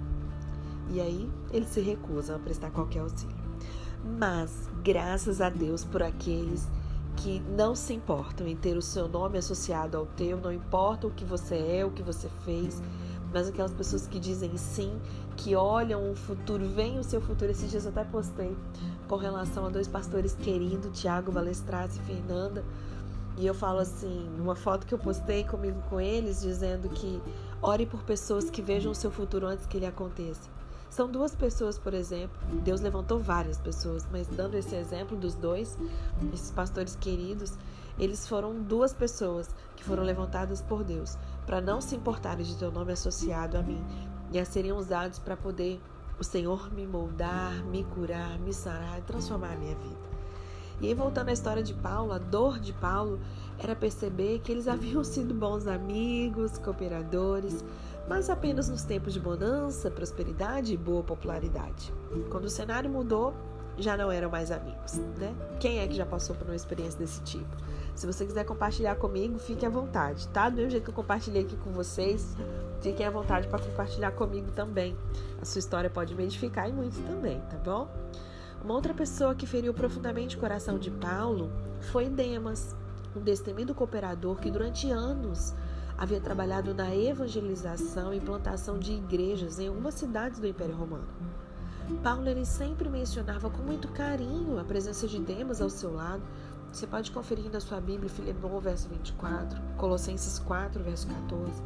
E 0.91 1.01
aí 1.01 1.31
eles 1.53 1.69
se 1.69 1.81
recusam 1.81 2.37
a 2.37 2.39
prestar 2.39 2.71
qualquer 2.71 3.01
auxílio. 3.01 3.37
Mas 4.19 4.69
graças 4.85 5.41
a 5.41 5.49
Deus 5.51 5.85
por 5.85 6.03
aqueles 6.03 6.69
que 7.17 7.41
não 7.41 7.75
se 7.75 7.95
importam 7.95 8.47
em 8.47 8.55
ter 8.55 8.77
o 8.77 8.83
seu 8.83 9.09
nome 9.09 9.39
associado 9.39 9.97
ao 9.97 10.07
teu, 10.07 10.39
não 10.39 10.53
importa 10.53 11.07
o 11.07 11.11
que 11.11 11.25
você 11.25 11.57
é, 11.57 11.85
o 11.85 11.91
que 11.91 12.03
você 12.03 12.29
fez, 12.45 12.83
mas 13.33 13.49
aquelas 13.49 13.73
pessoas 13.73 14.07
que 14.07 14.21
dizem 14.21 14.57
sim, 14.57 14.99
que 15.37 15.55
olham 15.57 16.11
o 16.11 16.15
futuro, 16.15 16.69
veem 16.69 16.99
o 16.99 17.05
seu 17.05 17.21
futuro. 17.21 17.51
Esses 17.51 17.71
dias 17.71 17.85
eu 17.85 17.91
até 17.91 18.05
postei 18.05 18.57
com 19.09 19.17
relação 19.17 19.67
a 19.67 19.69
dois 19.69 19.89
pastores 19.89 20.35
queridos, 20.35 20.99
Tiago 20.99 21.33
Balestraz 21.33 21.97
e 21.97 22.01
Fernanda, 22.01 22.65
e 23.37 23.47
eu 23.47 23.55
falo 23.55 23.81
assim, 23.81 24.29
numa 24.37 24.55
foto 24.55 24.87
que 24.87 24.95
eu 24.95 24.99
postei 24.99 25.45
comigo 25.45 25.83
com 25.91 26.01
eles, 26.01 26.41
dizendo 26.41 26.89
que 26.89 27.21
ore 27.61 27.85
por 27.85 28.03
pessoas 28.03 28.49
que 28.49 28.63
vejam 28.63 28.93
o 28.93 28.95
seu 28.95 29.11
futuro 29.11 29.47
antes 29.47 29.67
que 29.67 29.77
ele 29.77 29.87
aconteça. 29.87 30.56
São 30.97 31.11
duas 31.11 31.35
pessoas, 31.35 31.79
por 31.79 31.93
exemplo. 31.93 32.39
Deus 32.65 32.81
levantou 32.81 33.19
várias 33.19 33.59
pessoas, 33.59 34.09
mas 34.11 34.27
dando 34.29 34.55
esse 34.55 34.75
exemplo 34.75 35.15
dos 35.15 35.35
dois, 35.35 35.77
esses 36.33 36.51
pastores 36.51 36.97
queridos, 36.97 37.53
eles 37.99 38.27
foram 38.27 38.63
duas 38.63 38.95
pessoas 38.95 39.55
que 39.77 39.85
foram 39.85 40.03
levantadas 40.03 40.63
por 40.63 40.83
Deus 40.83 41.19
para 41.45 41.61
não 41.61 41.83
se 41.83 41.95
importarem 41.95 42.47
de 42.47 42.57
ter 42.57 42.65
o 42.65 42.71
nome 42.71 42.93
associado 42.93 43.59
a 43.59 43.63
mim 43.63 43.85
e 44.33 44.39
a 44.39 44.45
seriam 44.47 44.79
usados 44.79 45.19
para 45.19 45.37
poder 45.37 45.79
o 46.19 46.25
Senhor 46.25 46.73
me 46.73 46.87
moldar, 46.87 47.63
me 47.67 47.85
curar, 47.85 48.39
me 48.39 48.55
sarar, 48.55 49.03
transformar 49.03 49.53
a 49.53 49.57
minha 49.57 49.75
vida. 49.75 50.07
E 50.81 50.89
aí, 50.89 50.95
voltando 50.95 51.29
à 51.29 51.33
história 51.35 51.63
de 51.63 51.75
Paulo, 51.75 52.13
a 52.13 52.19
dor 52.19 52.59
de 52.59 52.73
Paulo 52.73 53.21
era 53.59 53.77
perceber 53.77 54.39
que 54.39 54.51
eles 54.51 54.67
haviam 54.67 55.05
sido 55.05 55.35
bons 55.35 55.67
amigos, 55.67 56.57
cooperadores, 56.57 57.63
mas 58.09 58.31
apenas 58.31 58.69
nos 58.69 58.83
tempos 58.83 59.13
de 59.13 59.21
bonança, 59.21 59.91
prosperidade 59.91 60.73
e 60.73 60.77
boa 60.77 61.03
popularidade. 61.03 61.93
Quando 62.31 62.45
o 62.45 62.51
cenário 62.51 62.89
mudou, 62.89 63.35
já 63.79 63.97
não 63.97 64.11
eram 64.11 64.31
mais 64.31 64.51
amigos, 64.51 64.95
né? 65.19 65.35
Quem 65.61 65.81
é 65.81 65.87
que 65.87 65.95
já 65.95 66.07
passou 66.07 66.35
por 66.35 66.47
uma 66.47 66.57
experiência 66.57 66.99
desse 66.99 67.21
tipo? 67.23 67.57
Se 67.95 68.07
você 68.07 68.25
quiser 68.25 68.45
compartilhar 68.45 68.95
comigo, 68.97 69.39
fique 69.39 69.67
à 69.67 69.69
vontade, 69.69 70.29
tá? 70.29 70.49
Do 70.49 70.57
mesmo 70.57 70.71
jeito 70.71 70.85
que 70.85 70.91
eu 70.91 70.95
compartilhei 70.95 71.43
aqui 71.43 71.57
com 71.57 71.73
vocês, 71.73 72.37
fiquem 72.81 73.07
à 73.07 73.11
vontade 73.11 73.49
para 73.49 73.59
compartilhar 73.59 74.13
comigo 74.13 74.51
também. 74.53 74.97
A 75.41 75.45
sua 75.45 75.59
história 75.59 75.91
pode 75.91 76.15
me 76.15 76.25
edificar 76.25 76.69
e 76.69 76.73
muito 76.73 77.01
também, 77.07 77.41
tá 77.51 77.57
bom? 77.59 77.89
Uma 78.63 78.75
outra 78.75 78.95
pessoa 78.95 79.35
que 79.35 79.47
feriu 79.47 79.75
profundamente 79.75 80.37
o 80.37 80.41
coração 80.41 80.79
de 80.79 80.91
Paulo 80.91 81.51
foi 81.81 82.09
Demas, 82.09 82.75
um 83.15 83.21
destemido 83.21 83.75
cooperador 83.75 84.37
que 84.37 84.51
durante 84.51 84.91
anos 84.91 85.55
havia 85.99 86.21
trabalhado 86.21 86.75
na 86.75 86.95
evangelização 86.95 88.13
e 88.13 88.21
plantação 88.21 88.79
de 88.79 88.93
igrejas 88.93 89.59
em 89.59 89.69
algumas 89.69 89.95
cidades 89.95 90.39
do 90.39 90.47
Império 90.47 90.77
Romano. 90.77 91.09
Paulo 92.03 92.29
ele 92.29 92.45
sempre 92.45 92.89
mencionava 92.89 93.49
com 93.49 93.63
muito 93.63 93.89
carinho 93.89 94.59
a 94.59 94.65
presença 94.65 95.07
de 95.07 95.19
Demas 95.19 95.61
ao 95.61 95.71
seu 95.71 95.95
lado. 95.95 96.23
Você 96.73 96.87
pode 96.87 97.11
conferir 97.11 97.51
na 97.51 97.61
sua 97.61 97.81
Bíblia, 97.81 98.11
Filemão, 98.11 98.61
verso 98.61 98.89
24, 98.89 99.59
Colossenses 99.77 100.39
4, 100.41 100.83
verso 100.83 101.07
14. 101.07 101.63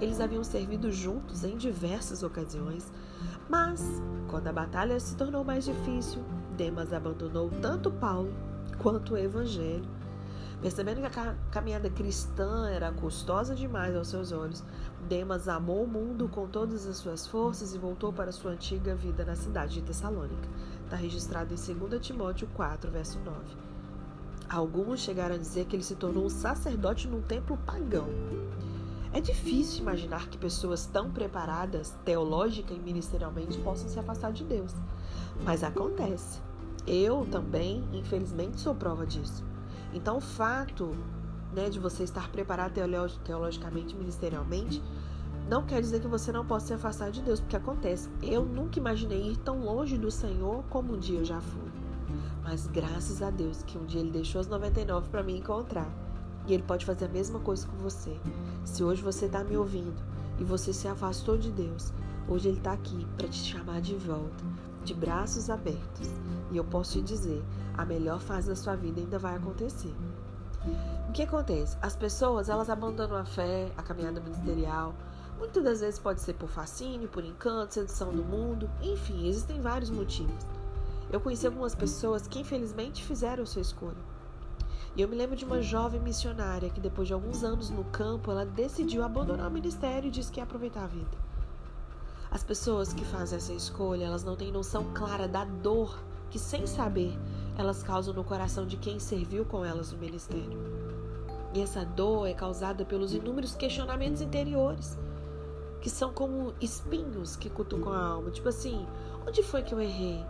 Eles 0.00 0.20
haviam 0.20 0.44
servido 0.44 0.90
juntos 0.90 1.44
em 1.44 1.56
diversas 1.56 2.22
ocasiões, 2.22 2.92
mas 3.48 3.82
quando 4.28 4.46
a 4.46 4.52
batalha 4.52 4.98
se 5.00 5.16
tornou 5.16 5.44
mais 5.44 5.64
difícil, 5.64 6.22
Demas 6.56 6.92
abandonou 6.92 7.50
tanto 7.60 7.90
Paulo 7.90 8.32
quanto 8.78 9.14
o 9.14 9.18
evangelho 9.18 9.84
Percebendo 10.62 11.00
que 11.00 11.18
a 11.18 11.34
caminhada 11.50 11.90
cristã 11.90 12.68
era 12.70 12.92
custosa 12.92 13.52
demais 13.52 13.96
aos 13.96 14.06
seus 14.06 14.30
olhos, 14.30 14.62
Demas 15.08 15.48
amou 15.48 15.82
o 15.82 15.88
mundo 15.88 16.28
com 16.28 16.46
todas 16.46 16.86
as 16.86 16.98
suas 16.98 17.26
forças 17.26 17.74
e 17.74 17.78
voltou 17.78 18.12
para 18.12 18.30
sua 18.30 18.52
antiga 18.52 18.94
vida 18.94 19.24
na 19.24 19.34
cidade 19.34 19.74
de 19.74 19.82
Tessalônica. 19.82 20.48
Está 20.84 20.94
registrado 20.94 21.52
em 21.52 21.74
2 21.74 22.00
Timóteo 22.00 22.48
4, 22.54 22.92
verso 22.92 23.18
9. 23.24 23.38
Alguns 24.48 25.00
chegaram 25.00 25.34
a 25.34 25.38
dizer 25.38 25.64
que 25.64 25.74
ele 25.74 25.82
se 25.82 25.96
tornou 25.96 26.26
um 26.26 26.30
sacerdote 26.30 27.08
num 27.08 27.22
templo 27.22 27.56
pagão. 27.66 28.06
É 29.12 29.20
difícil 29.20 29.80
imaginar 29.80 30.28
que 30.28 30.38
pessoas 30.38 30.86
tão 30.86 31.10
preparadas, 31.10 31.92
teológica 32.04 32.72
e 32.72 32.78
ministerialmente, 32.78 33.58
possam 33.58 33.88
se 33.88 33.98
afastar 33.98 34.32
de 34.32 34.44
Deus. 34.44 34.72
Mas 35.42 35.64
acontece. 35.64 36.40
Eu 36.86 37.26
também, 37.30 37.84
infelizmente, 37.92 38.60
sou 38.60 38.76
prova 38.76 39.04
disso. 39.04 39.51
Então, 39.92 40.18
o 40.18 40.20
fato 40.20 40.94
né, 41.52 41.68
de 41.68 41.78
você 41.78 42.02
estar 42.02 42.30
preparado 42.30 42.74
teologicamente, 43.24 43.94
ministerialmente, 43.94 44.82
não 45.48 45.64
quer 45.64 45.80
dizer 45.80 46.00
que 46.00 46.06
você 46.06 46.32
não 46.32 46.46
possa 46.46 46.68
se 46.68 46.74
afastar 46.74 47.10
de 47.10 47.20
Deus, 47.20 47.40
porque 47.40 47.56
acontece. 47.56 48.08
Eu 48.22 48.44
nunca 48.44 48.78
imaginei 48.78 49.32
ir 49.32 49.36
tão 49.38 49.60
longe 49.60 49.98
do 49.98 50.10
Senhor 50.10 50.64
como 50.70 50.94
um 50.94 50.98
dia 50.98 51.18
eu 51.18 51.24
já 51.24 51.40
fui. 51.40 51.70
Mas 52.42 52.66
graças 52.66 53.22
a 53.22 53.30
Deus 53.30 53.62
que 53.62 53.76
um 53.76 53.84
dia 53.84 54.00
Ele 54.00 54.10
deixou 54.10 54.40
os 54.40 54.46
99 54.46 55.08
para 55.10 55.22
me 55.22 55.36
encontrar. 55.36 55.88
E 56.46 56.54
Ele 56.54 56.62
pode 56.62 56.86
fazer 56.86 57.04
a 57.04 57.08
mesma 57.08 57.38
coisa 57.38 57.66
com 57.66 57.76
você. 57.76 58.18
Se 58.64 58.82
hoje 58.82 59.02
você 59.02 59.26
está 59.26 59.44
me 59.44 59.56
ouvindo 59.56 60.00
e 60.38 60.44
você 60.44 60.72
se 60.72 60.88
afastou 60.88 61.36
de 61.36 61.50
Deus, 61.50 61.92
hoje 62.28 62.48
Ele 62.48 62.58
está 62.58 62.72
aqui 62.72 63.06
para 63.16 63.28
te 63.28 63.38
chamar 63.38 63.80
de 63.80 63.94
volta, 63.94 64.44
de 64.84 64.94
braços 64.94 65.48
abertos. 65.48 66.08
E 66.50 66.56
eu 66.56 66.64
posso 66.64 66.92
te 66.92 67.02
dizer, 67.02 67.42
a 67.76 67.84
melhor 67.84 68.20
fase 68.20 68.48
da 68.48 68.56
sua 68.56 68.76
vida 68.76 69.00
ainda 69.00 69.18
vai 69.18 69.36
acontecer. 69.36 69.94
O 71.08 71.12
que 71.12 71.22
acontece? 71.22 71.76
As 71.82 71.96
pessoas 71.96 72.48
elas 72.48 72.70
abandonam 72.70 73.16
a 73.16 73.24
fé, 73.24 73.72
a 73.76 73.82
caminhada 73.82 74.20
ministerial. 74.20 74.94
Muitas 75.38 75.64
das 75.64 75.80
vezes 75.80 75.98
pode 75.98 76.20
ser 76.20 76.34
por 76.34 76.48
fascínio, 76.48 77.08
por 77.08 77.24
encanto, 77.24 77.74
sedução 77.74 78.12
do 78.12 78.22
mundo, 78.22 78.70
enfim, 78.80 79.26
existem 79.26 79.60
vários 79.60 79.90
motivos. 79.90 80.46
Eu 81.10 81.20
conheci 81.20 81.46
algumas 81.46 81.74
pessoas 81.74 82.26
que 82.26 82.40
infelizmente 82.40 83.04
fizeram 83.04 83.44
sua 83.44 83.60
escolha. 83.62 84.12
E 84.94 85.02
eu 85.02 85.08
me 85.08 85.16
lembro 85.16 85.34
de 85.34 85.44
uma 85.44 85.62
jovem 85.62 86.00
missionária 86.00 86.70
que, 86.70 86.80
depois 86.80 87.08
de 87.08 87.14
alguns 87.14 87.42
anos 87.42 87.70
no 87.70 87.82
campo, 87.84 88.30
ela 88.30 88.44
decidiu 88.44 89.02
abandonar 89.02 89.48
o 89.48 89.50
ministério 89.50 90.08
e 90.08 90.10
disse 90.10 90.30
que 90.30 90.38
ia 90.38 90.44
aproveitar 90.44 90.84
a 90.84 90.86
vida. 90.86 91.31
As 92.32 92.42
pessoas 92.42 92.94
que 92.94 93.04
fazem 93.04 93.36
essa 93.36 93.52
escolha, 93.52 94.06
elas 94.06 94.24
não 94.24 94.34
têm 94.34 94.50
noção 94.50 94.86
clara 94.94 95.28
da 95.28 95.44
dor 95.44 96.02
que, 96.30 96.38
sem 96.38 96.66
saber, 96.66 97.12
elas 97.58 97.82
causam 97.82 98.14
no 98.14 98.24
coração 98.24 98.66
de 98.66 98.78
quem 98.78 98.98
serviu 98.98 99.44
com 99.44 99.62
elas 99.62 99.92
no 99.92 99.98
ministério. 99.98 100.58
E 101.52 101.60
essa 101.60 101.84
dor 101.84 102.26
é 102.26 102.32
causada 102.32 102.86
pelos 102.86 103.12
inúmeros 103.12 103.54
questionamentos 103.54 104.22
interiores, 104.22 104.98
que 105.82 105.90
são 105.90 106.10
como 106.10 106.54
espinhos 106.58 107.36
que 107.36 107.50
cutucam 107.50 107.92
a 107.92 108.02
alma. 108.02 108.30
Tipo 108.30 108.48
assim, 108.48 108.86
onde 109.26 109.42
foi 109.42 109.62
que 109.62 109.74
eu 109.74 109.80
errei? 109.80 110.24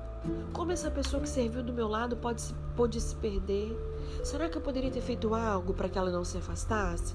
Como 0.52 0.72
essa 0.72 0.90
pessoa 0.90 1.22
que 1.22 1.28
serviu 1.28 1.62
do 1.62 1.72
meu 1.72 1.86
lado 1.86 2.16
pode 2.16 2.40
se, 2.40 2.54
pode 2.76 3.00
se 3.00 3.14
perder? 3.14 3.76
Será 4.24 4.48
que 4.48 4.58
eu 4.58 4.62
poderia 4.62 4.90
ter 4.90 5.02
feito 5.02 5.32
algo 5.36 5.72
para 5.72 5.88
que 5.88 5.96
ela 5.96 6.10
não 6.10 6.24
se 6.24 6.36
afastasse? 6.36 7.14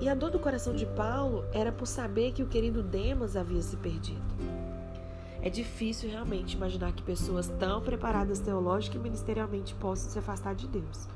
E 0.00 0.08
a 0.08 0.14
dor 0.14 0.30
do 0.30 0.38
coração 0.38 0.74
de 0.74 0.86
Paulo 0.86 1.44
era 1.52 1.72
por 1.72 1.86
saber 1.86 2.32
que 2.32 2.42
o 2.42 2.48
querido 2.48 2.82
Demas 2.82 3.36
havia 3.36 3.62
se 3.62 3.76
perdido. 3.76 4.22
É 5.40 5.50
difícil 5.50 6.10
realmente 6.10 6.56
imaginar 6.56 6.92
que 6.92 7.02
pessoas 7.02 7.48
tão 7.58 7.82
preparadas 7.82 8.38
teológica 8.38 8.96
e 8.96 9.00
ministerialmente 9.00 9.74
possam 9.74 10.10
se 10.10 10.18
afastar 10.18 10.54
de 10.54 10.66
Deus. 10.66 11.06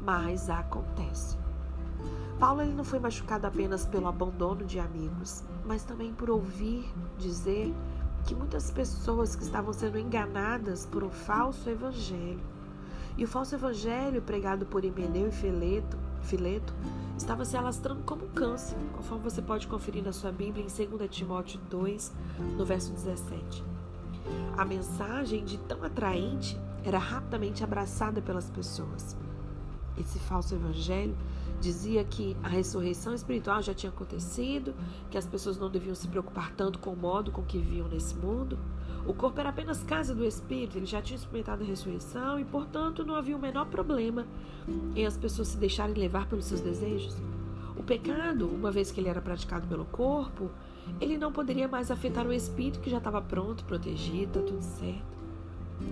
Mas 0.00 0.48
acontece. 0.48 1.36
Paulo 2.38 2.62
ele 2.62 2.72
não 2.72 2.84
foi 2.84 2.98
machucado 2.98 3.46
apenas 3.46 3.86
pelo 3.86 4.08
abandono 4.08 4.64
de 4.64 4.78
amigos, 4.78 5.42
mas 5.64 5.82
também 5.82 6.12
por 6.12 6.30
ouvir 6.30 6.84
dizer 7.18 7.74
que 8.26 8.34
muitas 8.34 8.70
pessoas 8.70 9.36
que 9.36 9.42
estavam 9.42 9.72
sendo 9.72 9.98
enganadas 9.98 10.84
por 10.84 11.04
um 11.04 11.10
falso 11.10 11.70
evangelho. 11.70 12.40
E 13.16 13.24
o 13.24 13.28
falso 13.28 13.54
evangelho 13.54 14.20
pregado 14.20 14.66
por 14.66 14.84
Himeneu 14.84 15.28
e 15.28 15.32
Fileto, 15.32 15.96
Fileto 16.22 16.74
estava 17.16 17.44
se 17.44 17.56
alastrando 17.56 18.02
como 18.02 18.24
um 18.24 18.28
câncer, 18.28 18.76
conforme 18.94 19.24
você 19.24 19.40
pode 19.40 19.66
conferir 19.66 20.02
na 20.02 20.12
sua 20.12 20.30
Bíblia 20.30 20.64
em 20.64 20.86
2 20.96 21.10
Timóteo 21.10 21.60
2, 21.70 22.14
no 22.56 22.64
verso 22.64 22.92
17. 22.92 23.64
A 24.56 24.64
mensagem 24.64 25.44
de 25.44 25.58
tão 25.58 25.82
atraente 25.84 26.58
era 26.84 26.98
rapidamente 26.98 27.64
abraçada 27.64 28.20
pelas 28.20 28.50
pessoas. 28.50 29.16
Esse 29.98 30.18
falso 30.18 30.54
evangelho 30.54 31.16
dizia 31.60 32.04
que 32.04 32.36
a 32.42 32.48
ressurreição 32.48 33.14
espiritual 33.14 33.62
já 33.62 33.72
tinha 33.72 33.90
acontecido, 33.90 34.74
que 35.10 35.16
as 35.16 35.26
pessoas 35.26 35.58
não 35.58 35.70
deviam 35.70 35.94
se 35.94 36.06
preocupar 36.08 36.52
tanto 36.52 36.78
com 36.78 36.90
o 36.90 36.96
modo 36.96 37.32
com 37.32 37.42
que 37.42 37.58
viviam 37.58 37.88
nesse 37.88 38.14
mundo. 38.14 38.58
O 39.06 39.14
corpo 39.14 39.38
era 39.38 39.50
apenas 39.50 39.82
casa 39.84 40.14
do 40.14 40.24
espírito, 40.24 40.76
ele 40.76 40.86
já 40.86 41.00
tinha 41.00 41.16
experimentado 41.16 41.62
a 41.62 41.66
ressurreição 41.66 42.40
e, 42.40 42.44
portanto, 42.44 43.04
não 43.04 43.14
havia 43.14 43.36
o 43.36 43.40
menor 43.40 43.66
problema 43.66 44.26
em 44.96 45.06
as 45.06 45.16
pessoas 45.16 45.48
se 45.48 45.56
deixarem 45.56 45.94
levar 45.94 46.26
pelos 46.26 46.46
seus 46.46 46.60
desejos. 46.60 47.16
O 47.76 47.82
pecado, 47.82 48.48
uma 48.48 48.72
vez 48.72 48.90
que 48.90 48.98
ele 48.98 49.08
era 49.08 49.20
praticado 49.20 49.68
pelo 49.68 49.84
corpo, 49.84 50.50
ele 51.00 51.16
não 51.16 51.30
poderia 51.30 51.68
mais 51.68 51.90
afetar 51.90 52.26
o 52.26 52.32
espírito 52.32 52.80
que 52.80 52.90
já 52.90 52.98
estava 52.98 53.20
pronto, 53.20 53.64
protegido, 53.64 54.40
tá 54.40 54.46
tudo 54.46 54.62
certo. 54.62 55.16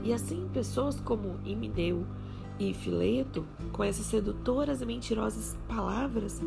E 0.02 0.12
assim, 0.12 0.48
pessoas 0.52 0.98
como 0.98 1.38
Imineu, 1.44 2.04
e 2.58 2.72
Fileto, 2.72 3.44
com 3.72 3.82
essas 3.82 4.06
sedutoras 4.06 4.80
e 4.80 4.86
mentirosas 4.86 5.56
palavras, 5.68 6.40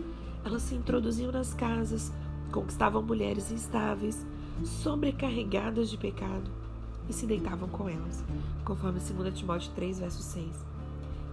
elas 0.43 0.61
se 0.61 0.75
introduziam 0.75 1.31
nas 1.31 1.53
casas, 1.53 2.13
conquistavam 2.51 3.01
mulheres 3.01 3.51
instáveis, 3.51 4.25
sobrecarregadas 4.63 5.89
de 5.89 5.97
pecado, 5.97 6.49
e 7.09 7.13
se 7.13 7.25
deitavam 7.25 7.69
com 7.69 7.87
elas, 7.87 8.23
conforme 8.65 8.99
2 8.99 9.33
Timóteo 9.33 9.71
3, 9.75 9.99
verso 9.99 10.21
6. 10.21 10.47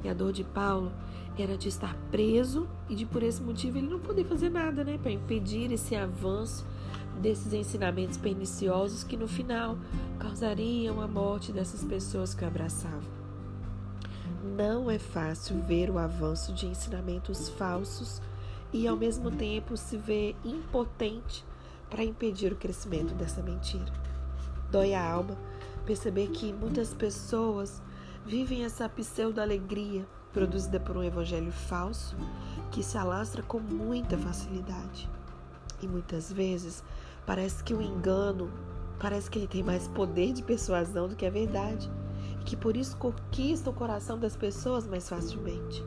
E 0.04 0.08
a 0.08 0.14
dor 0.14 0.32
de 0.32 0.44
Paulo 0.44 0.92
era 1.36 1.56
de 1.56 1.68
estar 1.68 1.96
preso 2.10 2.68
e 2.88 2.94
de 2.94 3.04
por 3.04 3.22
esse 3.22 3.42
motivo 3.42 3.78
ele 3.78 3.88
não 3.88 3.98
poder 3.98 4.24
fazer 4.24 4.50
nada, 4.50 4.84
né, 4.84 4.98
para 4.98 5.10
impedir 5.10 5.72
esse 5.72 5.96
avanço 5.96 6.64
desses 7.20 7.52
ensinamentos 7.52 8.16
perniciosos 8.16 9.02
que 9.02 9.16
no 9.16 9.26
final 9.26 9.76
causariam 10.18 11.00
a 11.00 11.08
morte 11.08 11.52
dessas 11.52 11.82
pessoas 11.84 12.34
que 12.34 12.44
o 12.44 12.46
abraçavam. 12.46 13.14
Não 14.56 14.90
é 14.90 14.98
fácil 14.98 15.60
ver 15.62 15.90
o 15.90 15.98
avanço 15.98 16.52
de 16.52 16.66
ensinamentos 16.66 17.48
falsos 17.48 18.20
e, 18.72 18.86
ao 18.86 18.96
mesmo 18.96 19.30
tempo, 19.30 19.76
se 19.76 19.96
ver 19.96 20.36
impotente 20.44 21.44
para 21.94 22.02
impedir 22.02 22.52
o 22.52 22.56
crescimento 22.56 23.14
dessa 23.14 23.40
mentira. 23.40 23.86
Dói 24.68 24.94
a 24.94 25.12
alma 25.12 25.38
perceber 25.86 26.26
que 26.26 26.52
muitas 26.52 26.92
pessoas 26.92 27.80
vivem 28.26 28.64
essa 28.64 28.88
pseudo-alegria 28.88 30.04
produzida 30.32 30.80
por 30.80 30.96
um 30.96 31.04
evangelho 31.04 31.52
falso 31.52 32.16
que 32.72 32.82
se 32.82 32.98
alastra 32.98 33.44
com 33.44 33.60
muita 33.60 34.18
facilidade. 34.18 35.08
E 35.80 35.86
muitas 35.86 36.32
vezes 36.32 36.82
parece 37.24 37.62
que 37.62 37.72
o 37.72 37.80
engano, 37.80 38.50
parece 38.98 39.30
que 39.30 39.38
ele 39.38 39.46
tem 39.46 39.62
mais 39.62 39.86
poder 39.86 40.32
de 40.32 40.42
persuasão 40.42 41.06
do 41.06 41.14
que 41.14 41.24
a 41.24 41.30
verdade 41.30 41.88
que 42.44 42.56
por 42.56 42.76
isso 42.76 42.96
conquista 42.96 43.70
o 43.70 43.72
coração 43.72 44.18
das 44.18 44.36
pessoas 44.36 44.84
mais 44.84 45.08
facilmente. 45.08 45.84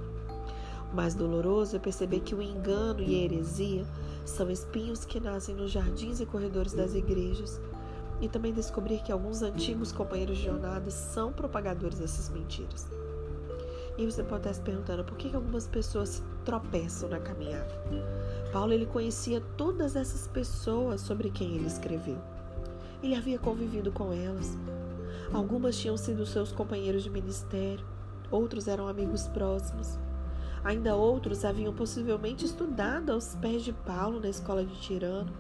O 0.90 0.96
mais 0.96 1.14
doloroso 1.14 1.76
é 1.76 1.80
perceber 1.80 2.22
que 2.22 2.34
o 2.34 2.42
engano 2.42 3.04
e 3.04 3.14
a 3.14 3.24
heresia 3.26 3.86
são 4.30 4.50
espinhos 4.52 5.06
que 5.06 5.20
nascem 5.20 5.56
nos 5.56 5.72
jardins 5.72 6.20
e 6.20 6.26
corredores 6.26 6.74
das 6.74 6.94
igrejas, 6.94 7.60
e 8.20 8.28
também 8.28 8.54
descobrir 8.54 9.02
que 9.04 9.12
alguns 9.12 9.42
antigos 9.42 9.92
companheiros 9.92 10.38
de 10.38 10.46
jornada 10.46 10.90
são 10.90 11.32
propagadores 11.32 12.00
dessas 12.00 12.30
mentiras. 12.30 12.88
E 13.98 14.06
você 14.06 14.24
pode 14.24 14.42
estar 14.42 14.54
se 14.54 14.62
perguntando 14.62 15.04
por 15.04 15.18
que 15.18 15.36
algumas 15.36 15.68
pessoas 15.68 16.24
tropeçam 16.46 17.10
na 17.10 17.20
caminhada. 17.20 17.74
Paulo 18.52 18.74
ele 18.74 18.86
conhecia 18.86 19.42
todas 19.56 19.96
essas 19.96 20.28
pessoas 20.28 21.02
sobre 21.02 21.30
quem 21.30 21.56
ele 21.56 21.68
escreveu. 21.68 22.18
Ele 23.02 23.16
havia 23.16 23.38
convivido 23.38 23.92
com 23.92 24.12
elas, 24.12 24.58
Algumas 25.34 25.78
tinham 25.78 25.98
sido 25.98 26.26
seus 26.26 26.52
companheiros 26.52 27.04
de 27.04 27.10
ministério, 27.10 27.86
outros 28.32 28.68
eram 28.68 28.88
amigos 28.88 29.28
próximos. 29.28 30.00
Ainda 30.68 30.98
outros 30.98 31.46
haviam 31.46 31.74
possivelmente 31.74 32.44
estudado 32.44 33.14
aos 33.14 33.34
pés 33.36 33.64
de 33.64 33.72
Paulo 33.72 34.20
na 34.20 34.28
escola 34.28 34.66
de 34.66 34.76
Tirano. 34.82 35.32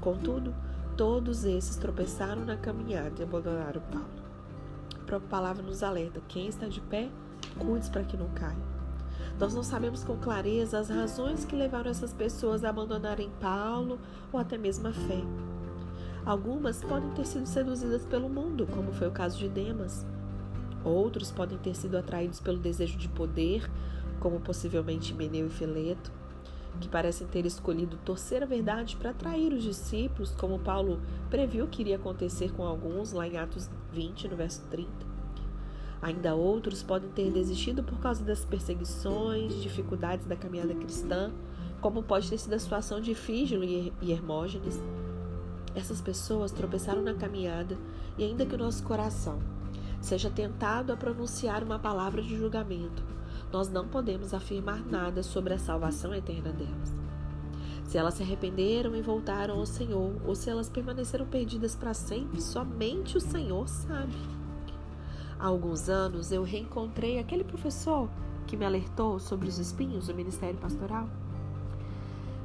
Contudo, 0.00 0.54
todos 0.96 1.42
esses 1.42 1.74
tropeçaram 1.74 2.44
na 2.44 2.56
caminhada 2.56 3.14
e 3.18 3.24
abandonaram 3.24 3.80
Paulo. 3.90 4.06
A 4.94 5.04
própria 5.04 5.28
palavra 5.28 5.60
nos 5.60 5.82
alerta: 5.82 6.22
quem 6.28 6.46
está 6.46 6.68
de 6.68 6.80
pé, 6.80 7.10
cuide 7.58 7.90
para 7.90 8.04
que 8.04 8.16
não 8.16 8.28
caia. 8.28 8.54
Nós 9.40 9.54
não 9.54 9.64
sabemos 9.64 10.04
com 10.04 10.16
clareza 10.16 10.78
as 10.78 10.88
razões 10.88 11.44
que 11.44 11.56
levaram 11.56 11.90
essas 11.90 12.14
pessoas 12.14 12.62
a 12.62 12.68
abandonarem 12.68 13.32
Paulo 13.40 13.98
ou 14.32 14.38
até 14.38 14.56
mesmo 14.56 14.86
a 14.86 14.92
fé. 14.92 15.20
Algumas 16.24 16.84
podem 16.84 17.10
ter 17.10 17.26
sido 17.26 17.46
seduzidas 17.48 18.04
pelo 18.04 18.28
mundo, 18.28 18.68
como 18.68 18.92
foi 18.92 19.08
o 19.08 19.12
caso 19.12 19.36
de 19.36 19.48
Demas. 19.48 20.06
Outros 20.84 21.32
podem 21.32 21.58
ter 21.58 21.74
sido 21.74 21.98
atraídos 21.98 22.38
pelo 22.38 22.58
desejo 22.58 22.96
de 22.96 23.08
poder, 23.08 23.68
como 24.20 24.40
possivelmente 24.40 25.14
Meneu 25.14 25.46
e 25.46 25.50
Fileto, 25.50 26.12
que 26.80 26.88
parecem 26.88 27.26
ter 27.26 27.44
escolhido 27.44 27.98
torcer 28.04 28.42
a 28.42 28.46
verdade 28.46 28.96
para 28.96 29.10
atrair 29.10 29.52
os 29.52 29.62
discípulos, 29.62 30.30
como 30.32 30.58
Paulo 30.58 31.00
previu 31.28 31.66
que 31.66 31.82
iria 31.82 31.96
acontecer 31.96 32.52
com 32.52 32.64
alguns 32.64 33.12
lá 33.12 33.26
em 33.26 33.36
Atos 33.36 33.68
20, 33.92 34.28
no 34.28 34.36
verso 34.36 34.62
30. 34.70 34.88
Ainda 36.00 36.34
outros 36.34 36.82
podem 36.82 37.10
ter 37.10 37.30
desistido 37.32 37.82
por 37.82 37.98
causa 37.98 38.22
das 38.22 38.44
perseguições, 38.44 39.60
dificuldades 39.60 40.26
da 40.26 40.36
caminhada 40.36 40.74
cristã, 40.74 41.32
como 41.80 42.02
pode 42.02 42.30
ter 42.30 42.38
sido 42.38 42.54
a 42.54 42.58
situação 42.58 43.00
de 43.00 43.14
Fígilo 43.14 43.64
e 43.64 43.92
Hermógenes. 44.02 44.80
Essas 45.74 46.00
pessoas 46.00 46.52
tropeçaram 46.52 47.02
na 47.02 47.14
caminhada 47.14 47.76
e 48.16 48.24
ainda 48.24 48.46
que 48.46 48.54
o 48.54 48.58
nosso 48.58 48.82
coração 48.84 49.38
seja 50.00 50.30
tentado 50.30 50.92
a 50.92 50.96
pronunciar 50.96 51.62
uma 51.64 51.78
palavra 51.78 52.22
de 52.22 52.36
julgamento, 52.36 53.02
nós 53.52 53.68
não 53.68 53.88
podemos 53.88 54.34
afirmar 54.34 54.84
nada 54.84 55.22
sobre 55.22 55.54
a 55.54 55.58
salvação 55.58 56.14
eterna 56.14 56.52
delas. 56.52 56.94
Se 57.84 57.96
elas 57.96 58.14
se 58.14 58.22
arrependeram 58.22 58.94
e 58.94 59.00
voltaram 59.00 59.58
ao 59.58 59.64
Senhor, 59.64 60.14
ou 60.26 60.34
se 60.34 60.50
elas 60.50 60.68
permaneceram 60.68 61.26
perdidas 61.26 61.74
para 61.74 61.94
sempre, 61.94 62.42
somente 62.42 63.16
o 63.16 63.20
Senhor 63.20 63.66
sabe. 63.66 64.12
Há 65.38 65.46
alguns 65.46 65.88
anos 65.88 66.30
eu 66.30 66.42
reencontrei 66.42 67.18
aquele 67.18 67.44
professor 67.44 68.10
que 68.46 68.56
me 68.56 68.66
alertou 68.66 69.18
sobre 69.18 69.48
os 69.48 69.58
espinhos 69.58 70.08
do 70.08 70.14
ministério 70.14 70.58
pastoral. 70.58 71.08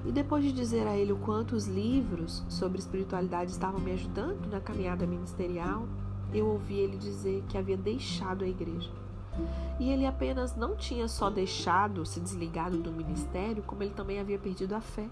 E 0.05 0.11
depois 0.11 0.43
de 0.43 0.51
dizer 0.51 0.87
a 0.87 0.95
ele 0.95 1.11
o 1.11 1.17
quanto 1.17 1.55
os 1.55 1.65
livros 1.65 2.43
sobre 2.47 2.79
espiritualidade 2.79 3.51
estavam 3.51 3.79
me 3.79 3.91
ajudando 3.91 4.47
na 4.49 4.61
caminhada 4.61 5.07
ministerial, 5.07 5.87
eu 6.33 6.47
ouvi 6.47 6.75
ele 6.75 6.97
dizer 6.97 7.43
que 7.49 7.57
havia 7.57 7.77
deixado 7.77 8.43
a 8.43 8.47
igreja. 8.47 9.02
E 9.79 9.89
ele 9.89 10.05
apenas 10.05 10.55
não 10.55 10.75
tinha 10.75 11.07
só 11.07 11.29
deixado, 11.29 12.05
se 12.05 12.19
desligado 12.19 12.77
do 12.77 12.91
ministério, 12.91 13.63
como 13.63 13.83
ele 13.83 13.93
também 13.93 14.19
havia 14.19 14.37
perdido 14.37 14.73
a 14.73 14.81
fé. 14.81 15.09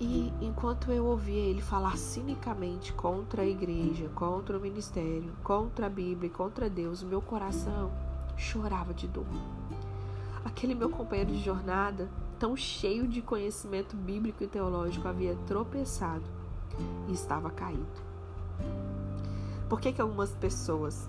E 0.00 0.32
enquanto 0.40 0.90
eu 0.90 1.04
ouvia 1.04 1.42
ele 1.42 1.60
falar 1.60 1.96
cinicamente 1.96 2.92
contra 2.92 3.42
a 3.42 3.46
igreja, 3.46 4.08
contra 4.14 4.58
o 4.58 4.60
ministério, 4.60 5.32
contra 5.44 5.86
a 5.86 5.90
Bíblia, 5.90 6.30
contra 6.30 6.68
Deus, 6.68 7.02
meu 7.02 7.22
coração 7.22 7.90
chorava 8.36 8.92
de 8.92 9.06
dor. 9.06 9.26
Aquele 10.44 10.74
meu 10.74 10.90
companheiro 10.90 11.30
de 11.30 11.40
jornada, 11.40 12.08
tão 12.38 12.56
cheio 12.56 13.06
de 13.06 13.22
conhecimento 13.22 13.96
bíblico 13.96 14.42
e 14.42 14.48
teológico, 14.48 15.06
havia 15.06 15.36
tropeçado 15.46 16.24
e 17.08 17.12
estava 17.12 17.50
caído. 17.50 17.86
Por 19.68 19.80
que, 19.80 19.92
que 19.92 20.02
algumas 20.02 20.34
pessoas 20.34 21.08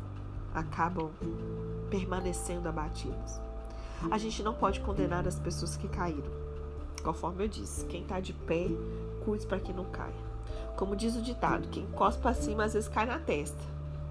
acabam 0.54 1.12
permanecendo 1.90 2.70
abatidas? 2.70 3.42
A 4.12 4.18
gente 4.18 4.44
não 4.44 4.54
pode 4.54 4.80
condenar 4.82 5.28
as 5.28 5.40
pessoas 5.40 5.78
que 5.78 5.88
caíram. 5.88 6.32
Conforme 7.04 7.46
eu 7.46 7.48
disse, 7.48 7.86
quem 7.86 8.02
está 8.02 8.20
de 8.20 8.34
pé, 8.34 8.68
cuide 9.24 9.46
para 9.46 9.60
que 9.60 9.74
não 9.74 9.86
caia. 9.86 10.14
Como 10.76 10.96
diz 10.96 11.16
o 11.16 11.22
ditado, 11.22 11.68
quem 11.70 11.86
cospe 11.88 12.22
para 12.22 12.34
cima 12.34 12.66
às 12.66 12.74
vezes 12.74 12.90
cai 12.90 13.06
na 13.06 13.20
testa, 13.20 13.62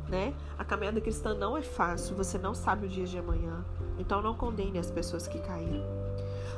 né? 0.08 0.34
A 0.58 0.64
caminhada 0.64 1.00
cristã 1.00 1.34
não 1.34 1.56
é 1.56 1.62
fácil, 1.62 2.16
você 2.16 2.38
não 2.38 2.54
sabe 2.54 2.86
o 2.86 2.88
dia 2.88 3.04
de 3.04 3.18
amanhã. 3.18 3.64
Então 3.98 4.22
não 4.22 4.34
condene 4.34 4.78
as 4.78 4.90
pessoas 4.90 5.26
que 5.26 5.38
caíram. 5.38 5.84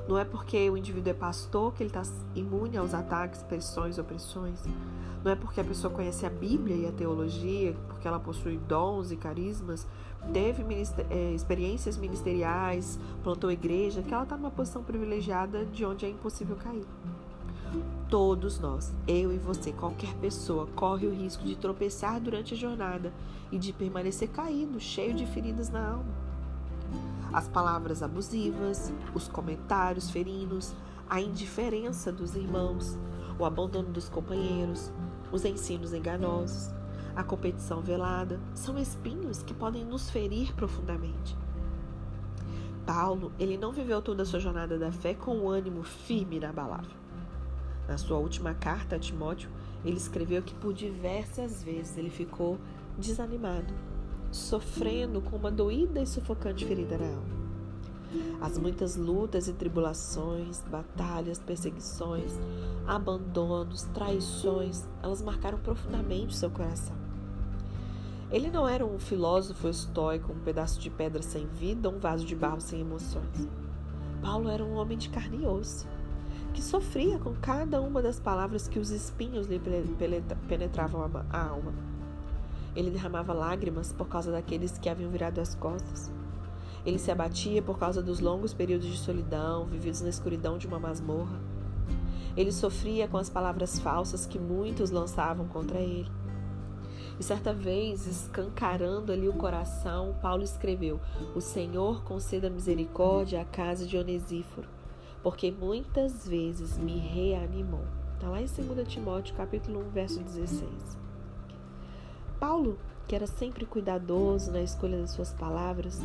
Não 0.07 0.19
é 0.19 0.25
porque 0.25 0.69
o 0.69 0.76
indivíduo 0.76 1.11
é 1.11 1.14
pastor 1.14 1.73
que 1.73 1.83
ele 1.83 1.91
está 1.91 2.03
imune 2.35 2.76
aos 2.76 2.93
ataques, 2.93 3.43
pressões, 3.43 3.99
opressões. 3.99 4.61
Não 5.25 5.33
é 5.33 5.35
porque 5.35 5.59
a 5.59 5.64
pessoa 5.64 5.90
conhece 5.90 6.26
a 6.26 6.31
Bíblia 6.31 6.76
e 6.76 6.87
a 6.87 6.93
teologia, 6.93 7.75
porque 7.88 8.07
ela 8.07 8.21
possui 8.21 8.59
dons 8.59 9.11
e 9.11 9.16
carismas, 9.16 9.87
teve 10.35 10.62
minister, 10.62 11.07
é, 11.09 11.33
experiências 11.33 11.97
ministeriais, 11.97 12.99
plantou 13.23 13.50
igreja, 13.50 14.02
que 14.02 14.12
ela 14.12 14.25
está 14.25 14.37
numa 14.37 14.50
posição 14.50 14.85
privilegiada 14.85 15.64
de 15.64 15.83
onde 15.83 16.04
é 16.04 16.11
impossível 16.11 16.57
cair. 16.57 16.85
Todos 18.11 18.61
nós, 18.61 18.93
eu 19.09 19.33
e 19.33 19.38
você, 19.38 19.73
qualquer 19.73 20.12
pessoa, 20.16 20.69
corre 20.76 21.07
o 21.07 21.14
risco 21.14 21.43
de 21.43 21.57
tropeçar 21.57 22.21
durante 22.21 22.52
a 22.52 22.57
jornada 22.57 23.11
e 23.50 23.59
de 23.59 23.73
permanecer 23.73 24.28
caído, 24.28 24.78
cheio 24.78 25.15
de 25.15 25.25
feridas 25.25 25.71
na 25.71 25.89
alma. 25.89 26.15
As 27.32 27.49
palavras 27.49 28.02
abusivas, 28.02 28.93
os 29.15 29.26
comentários 29.26 30.10
ferinos, 30.10 30.75
a 31.08 31.19
indiferença 31.19 32.13
dos 32.13 32.37
irmãos, 32.37 32.99
o 33.39 33.45
abandono 33.45 33.91
dos 33.91 34.08
companheiros, 34.08 34.93
os 35.34 35.44
ensinos 35.44 35.92
enganosos, 35.92 36.70
a 37.16 37.25
competição 37.25 37.80
velada, 37.80 38.38
são 38.54 38.78
espinhos 38.78 39.42
que 39.42 39.52
podem 39.52 39.84
nos 39.84 40.08
ferir 40.08 40.54
profundamente. 40.54 41.36
Paulo, 42.86 43.32
ele 43.36 43.58
não 43.58 43.73
viveu 43.73 44.00
toda 44.00 44.23
a 44.23 44.26
sua 44.26 44.38
jornada 44.38 44.78
da 44.78 44.92
fé 44.92 45.12
com 45.12 45.38
o 45.38 45.49
ânimo 45.49 45.82
firme 45.82 46.36
e 46.36 46.38
inabalável. 46.38 46.97
Na 47.88 47.99
sua 47.99 48.18
última 48.18 48.54
carta 48.54 48.94
a 48.94 48.99
Timóteo, 48.99 49.50
ele 49.84 49.97
escreveu 49.97 50.40
que 50.40 50.54
por 50.54 50.73
diversas 50.73 51.64
vezes 51.64 51.99
ele 51.99 52.10
ficou 52.10 52.56
desanimado, 52.97 53.75
sofrendo 54.30 55.20
com 55.20 55.36
uma 55.36 55.50
doída 55.50 56.00
e 56.00 56.06
sufocante 56.06 56.64
ferida 56.64 56.97
na 56.97 57.06
alma. 57.06 57.44
As 58.40 58.58
muitas 58.58 58.97
lutas 58.97 59.49
e 59.49 59.52
tribulações, 59.52 60.62
batalhas, 60.71 61.38
perseguições, 61.38 62.32
abandonos, 62.86 63.82
traições, 63.95 64.84
elas 65.02 65.23
marcaram 65.23 65.58
profundamente 65.58 66.36
seu 66.36 66.50
coração. 66.50 66.97
Ele 68.30 68.50
não 68.50 68.67
era 68.67 68.84
um 68.84 68.99
filósofo 68.99 69.69
estoico, 69.69 70.32
um 70.32 70.40
pedaço 70.40 70.80
de 70.80 70.90
pedra 70.90 71.23
sem 71.23 71.47
vida, 71.47 71.88
um 71.88 71.99
vaso 71.99 72.25
de 72.25 72.34
barro 72.34 72.60
sem 72.60 72.80
emoções. 72.80 73.49
Paulo 74.21 74.49
era 74.49 74.64
um 74.64 74.75
homem 74.75 74.99
de 74.99 75.08
carne 75.08 75.43
e 75.43 75.47
osso, 75.47 75.86
que 76.52 76.62
sofria 76.62 77.19
com 77.19 77.34
cada 77.34 77.80
uma 77.80 78.00
das 78.02 78.19
palavras 78.19 78.67
que 78.67 78.78
os 78.78 78.90
espinhos 78.90 79.47
lhe 79.47 79.60
penetravam 80.49 81.08
a 81.30 81.47
alma. 81.47 81.73
Ele 82.75 82.90
derramava 82.90 83.32
lágrimas 83.32 83.93
por 83.93 84.08
causa 84.08 84.32
daqueles 84.32 84.78
que 84.78 84.88
haviam 84.88 85.10
virado 85.10 85.40
as 85.40 85.54
costas. 85.54 86.10
Ele 86.84 86.99
se 86.99 87.10
abatia 87.10 87.62
por 87.62 87.78
causa 87.78 88.02
dos 88.02 88.20
longos 88.20 88.52
períodos 88.52 88.86
de 88.86 88.99
solidão 88.99 89.64
vividos 89.64 90.02
na 90.02 90.08
escuridão 90.08 90.58
de 90.58 90.66
uma 90.66 90.78
masmorra. 90.78 91.40
Ele 92.36 92.52
sofria 92.52 93.08
com 93.08 93.16
as 93.16 93.30
palavras 93.30 93.78
falsas 93.78 94.26
que 94.26 94.38
muitos 94.38 94.90
lançavam 94.90 95.47
contra 95.47 95.78
ele. 95.78 96.10
E 97.18 97.23
certa 97.23 97.54
vez, 97.54 98.06
escancarando 98.06 99.12
ali 99.12 99.28
o 99.28 99.34
coração, 99.34 100.16
Paulo 100.20 100.42
escreveu: 100.42 101.00
O 101.34 101.40
Senhor 101.40 102.02
conceda 102.02 102.50
misericórdia 102.50 103.40
à 103.40 103.44
casa 103.44 103.86
de 103.86 103.97
Onesíforo, 103.97 104.68
porque 105.23 105.52
muitas 105.52 106.26
vezes 106.26 106.76
me 106.76 106.99
reanimou. 106.99 107.84
Está 108.14 108.28
lá 108.28 108.40
em 108.40 108.47
2 108.47 108.88
Timóteo, 108.88 109.36
capítulo 109.36 109.80
1, 109.88 109.90
verso 109.90 110.20
16. 110.23 110.99
Paulo, 112.40 112.78
que 113.06 113.14
era 113.14 113.26
sempre 113.26 113.64
cuidadoso 113.64 114.50
na 114.50 114.60
escolha 114.60 114.99
das 114.99 115.10
suas 115.10 115.32
palavras, 115.32 116.02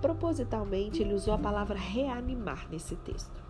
propositalmente 0.00 1.02
ele 1.02 1.14
usou 1.14 1.34
a 1.34 1.38
palavra 1.38 1.78
reanimar 1.78 2.66
nesse 2.70 2.96
texto. 2.96 3.44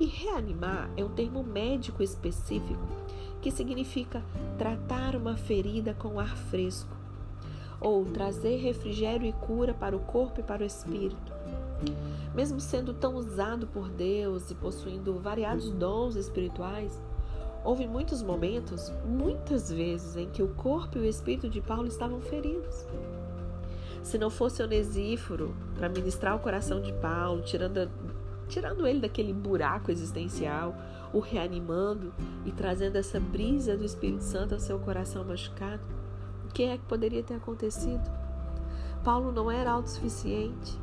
E 0.00 0.06
reanimar 0.06 0.90
é 0.96 1.04
um 1.04 1.10
termo 1.10 1.42
médico 1.42 2.02
específico 2.02 2.86
que 3.40 3.50
significa 3.50 4.22
tratar 4.56 5.16
uma 5.16 5.36
ferida 5.36 5.94
com 5.94 6.18
ar 6.18 6.36
fresco 6.36 6.96
ou 7.80 8.04
trazer 8.04 8.56
refrigério 8.58 9.26
e 9.26 9.32
cura 9.32 9.74
para 9.74 9.96
o 9.96 10.00
corpo 10.00 10.40
e 10.40 10.42
para 10.42 10.62
o 10.62 10.66
espírito. 10.66 11.32
Mesmo 12.32 12.60
sendo 12.60 12.94
tão 12.94 13.16
usado 13.16 13.66
por 13.66 13.88
Deus 13.88 14.50
e 14.50 14.54
possuindo 14.54 15.18
variados 15.18 15.70
dons 15.70 16.14
espirituais, 16.14 17.00
houve 17.64 17.86
muitos 17.86 18.22
momentos, 18.22 18.92
muitas 19.04 19.70
vezes, 19.70 20.16
em 20.16 20.28
que 20.30 20.42
o 20.42 20.54
corpo 20.54 20.98
e 20.98 21.02
o 21.02 21.04
espírito 21.04 21.48
de 21.48 21.60
Paulo 21.60 21.88
estavam 21.88 22.20
feridos. 22.20 22.86
Se 24.02 24.18
não 24.18 24.30
fosse 24.30 24.62
Onesíforo 24.62 25.54
para 25.74 25.88
ministrar 25.88 26.34
o 26.36 26.40
coração 26.40 26.80
de 26.80 26.92
Paulo, 26.94 27.42
tirando, 27.42 27.90
tirando 28.48 28.86
ele 28.86 29.00
daquele 29.00 29.32
buraco 29.32 29.90
existencial, 29.90 30.74
o 31.12 31.20
reanimando 31.20 32.12
e 32.44 32.52
trazendo 32.52 32.96
essa 32.96 33.20
brisa 33.20 33.76
do 33.76 33.84
Espírito 33.84 34.24
Santo 34.24 34.54
ao 34.54 34.60
seu 34.60 34.78
coração 34.78 35.24
machucado, 35.24 35.82
o 36.48 36.52
que 36.52 36.64
é 36.64 36.76
que 36.76 36.84
poderia 36.84 37.22
ter 37.22 37.34
acontecido? 37.34 38.10
Paulo 39.04 39.32
não 39.32 39.50
era 39.50 39.72
autossuficiente. 39.72 40.78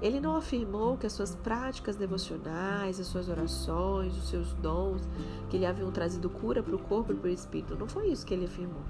Ele 0.00 0.20
não 0.20 0.36
afirmou 0.36 0.96
que 0.96 1.06
as 1.06 1.12
suas 1.12 1.34
práticas 1.34 1.96
devocionais, 1.96 3.00
as 3.00 3.06
suas 3.06 3.28
orações, 3.28 4.16
os 4.16 4.28
seus 4.28 4.52
dons, 4.54 5.02
que 5.48 5.56
lhe 5.56 5.66
haviam 5.66 5.90
trazido 5.90 6.28
cura 6.28 6.62
para 6.62 6.74
o 6.74 6.78
corpo 6.78 7.12
e 7.12 7.16
para 7.16 7.28
o 7.28 7.32
espírito. 7.32 7.76
Não 7.76 7.88
foi 7.88 8.08
isso 8.08 8.26
que 8.26 8.34
ele 8.34 8.44
afirmou. 8.44 8.82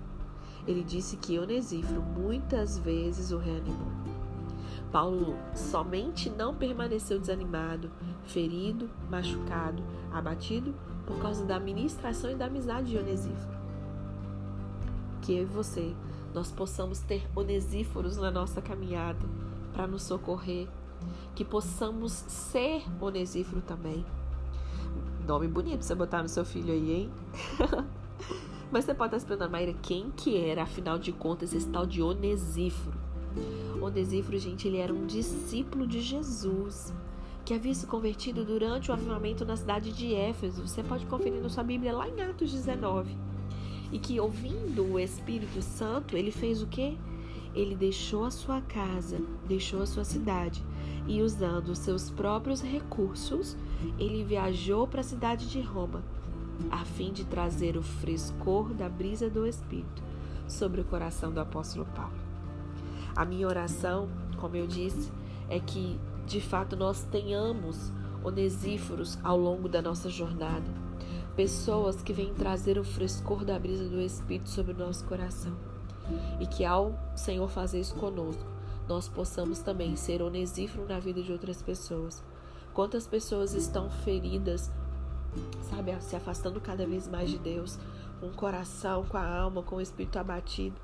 Ele 0.66 0.82
disse 0.82 1.16
que 1.16 1.38
Onesíforo 1.38 2.00
muitas 2.00 2.78
vezes 2.78 3.32
o 3.32 3.38
reanimou. 3.38 3.92
Paulo 4.90 5.36
somente 5.54 6.30
não 6.30 6.54
permaneceu 6.54 7.18
desanimado, 7.18 7.90
ferido, 8.24 8.88
machucado, 9.10 9.82
abatido 10.12 10.72
por 11.04 11.18
causa 11.18 11.44
da 11.44 11.58
ministração 11.58 12.30
e 12.30 12.34
da 12.34 12.46
amizade 12.46 12.92
de 12.92 12.98
Onesíforo. 12.98 13.58
Que 15.20 15.34
eu 15.34 15.42
e 15.42 15.46
você, 15.46 15.94
nós 16.32 16.50
possamos 16.50 17.00
ter 17.00 17.26
Onesíforos 17.34 18.16
na 18.16 18.30
nossa 18.30 18.62
caminhada 18.62 19.26
para 19.72 19.86
nos 19.86 20.04
socorrer, 20.04 20.68
que 21.34 21.44
possamos 21.44 22.12
ser 22.12 22.84
Onesíforo 23.00 23.60
também. 23.62 24.06
Nome 25.26 25.48
bonito 25.48 25.82
você 25.82 25.94
botar 25.94 26.22
no 26.22 26.28
seu 26.28 26.44
filho 26.44 26.72
aí, 26.72 26.92
hein? 26.92 27.10
Mas 28.70 28.84
você 28.84 28.94
pode 28.94 29.08
estar 29.08 29.20
se 29.20 29.26
perguntando, 29.26 29.52
Maíra, 29.52 29.74
quem 29.82 30.10
que 30.10 30.36
era, 30.36 30.62
afinal 30.62 30.98
de 30.98 31.12
contas, 31.12 31.54
esse 31.54 31.68
tal 31.68 31.86
de 31.86 32.02
Onesíforo? 32.02 32.96
Onesíforo, 33.80 34.38
gente, 34.38 34.66
ele 34.66 34.78
era 34.78 34.92
um 34.92 35.06
discípulo 35.06 35.86
de 35.86 36.00
Jesus 36.00 36.92
que 37.44 37.52
havia 37.52 37.74
se 37.74 37.86
convertido 37.86 38.44
durante 38.44 38.90
o 38.90 38.94
avivamento 38.94 39.44
na 39.44 39.56
cidade 39.56 39.92
de 39.92 40.14
Éfeso. 40.14 40.66
Você 40.66 40.82
pode 40.82 41.04
conferir 41.06 41.42
na 41.42 41.48
sua 41.48 41.62
Bíblia 41.62 41.92
lá 41.92 42.08
em 42.08 42.20
Atos 42.22 42.50
19. 42.50 43.16
E 43.92 43.98
que 43.98 44.18
ouvindo 44.18 44.92
o 44.92 44.98
Espírito 44.98 45.60
Santo, 45.60 46.16
ele 46.16 46.30
fez 46.30 46.62
o 46.62 46.66
quê? 46.66 46.96
Ele 47.54 47.76
deixou 47.76 48.24
a 48.24 48.30
sua 48.30 48.60
casa, 48.62 49.20
deixou 49.46 49.82
a 49.82 49.86
sua 49.86 50.04
cidade 50.04 50.64
e 51.06 51.22
usando 51.22 51.68
os 51.68 51.78
seus 51.78 52.10
próprios 52.10 52.62
recursos, 52.62 53.56
ele 53.98 54.24
viajou 54.24 54.86
para 54.86 55.00
a 55.00 55.04
cidade 55.04 55.48
de 55.48 55.60
Roma, 55.60 56.02
a 56.70 56.84
fim 56.84 57.12
de 57.12 57.24
trazer 57.24 57.76
o 57.76 57.82
frescor 57.82 58.72
da 58.74 58.88
brisa 58.88 59.28
do 59.28 59.46
Espírito 59.46 60.02
sobre 60.46 60.80
o 60.80 60.84
coração 60.84 61.32
do 61.32 61.40
apóstolo 61.40 61.86
Paulo. 61.94 62.14
A 63.16 63.24
minha 63.24 63.46
oração, 63.46 64.08
como 64.38 64.56
eu 64.56 64.66
disse, 64.66 65.12
é 65.48 65.60
que 65.60 65.98
de 66.26 66.40
fato 66.40 66.76
nós 66.76 67.04
tenhamos 67.04 67.92
onesíforos 68.22 69.18
ao 69.22 69.38
longo 69.38 69.68
da 69.68 69.82
nossa 69.82 70.08
jornada, 70.08 70.64
pessoas 71.36 72.02
que 72.02 72.12
vêm 72.12 72.32
trazer 72.32 72.78
o 72.78 72.84
frescor 72.84 73.44
da 73.44 73.58
brisa 73.58 73.88
do 73.88 74.00
Espírito 74.00 74.48
sobre 74.48 74.72
o 74.72 74.78
nosso 74.78 75.04
coração. 75.04 75.52
E 76.40 76.46
que 76.46 76.64
ao 76.64 76.98
Senhor 77.14 77.48
fazer 77.48 77.80
isso 77.80 77.94
conosco, 77.94 78.44
nós 78.88 79.08
possamos 79.08 79.60
também 79.60 79.96
ser 79.96 80.22
onesífero 80.22 80.86
na 80.86 80.98
vida 80.98 81.22
de 81.22 81.32
outras 81.32 81.62
pessoas. 81.62 82.22
Quantas 82.72 83.06
pessoas 83.06 83.54
estão 83.54 83.88
feridas, 83.88 84.70
sabe, 85.68 85.94
se 86.00 86.16
afastando 86.16 86.60
cada 86.60 86.86
vez 86.86 87.08
mais 87.08 87.30
de 87.30 87.38
Deus, 87.38 87.78
com 88.20 88.26
o 88.26 88.32
coração, 88.32 89.04
com 89.04 89.16
a 89.16 89.26
alma, 89.26 89.62
com 89.62 89.76
o 89.76 89.80
espírito 89.80 90.18
abatido. 90.18 90.76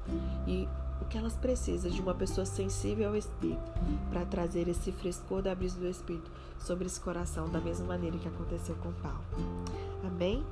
E 0.47 0.69
o 1.01 1.05
que 1.07 1.17
elas 1.17 1.35
precisam 1.35 1.91
de 1.91 2.01
uma 2.01 2.15
pessoa 2.15 2.45
sensível 2.45 3.09
ao 3.09 3.17
Espírito 3.17 3.73
para 4.11 4.25
trazer 4.27 4.69
esse 4.69 4.93
frescor 4.93 5.43
da 5.43 5.55
brisa 5.55 5.79
do 5.79 5.89
Espírito 5.89 6.31
sobre 6.59 6.87
esse 6.87 7.01
coração, 7.01 7.49
da 7.49 7.61
mesma 7.61 7.87
maneira 7.87 8.19
que 8.19 8.29
aconteceu 8.29 8.77
com 8.77 8.93
Paulo. 8.93 9.25
Amém? 10.05 10.45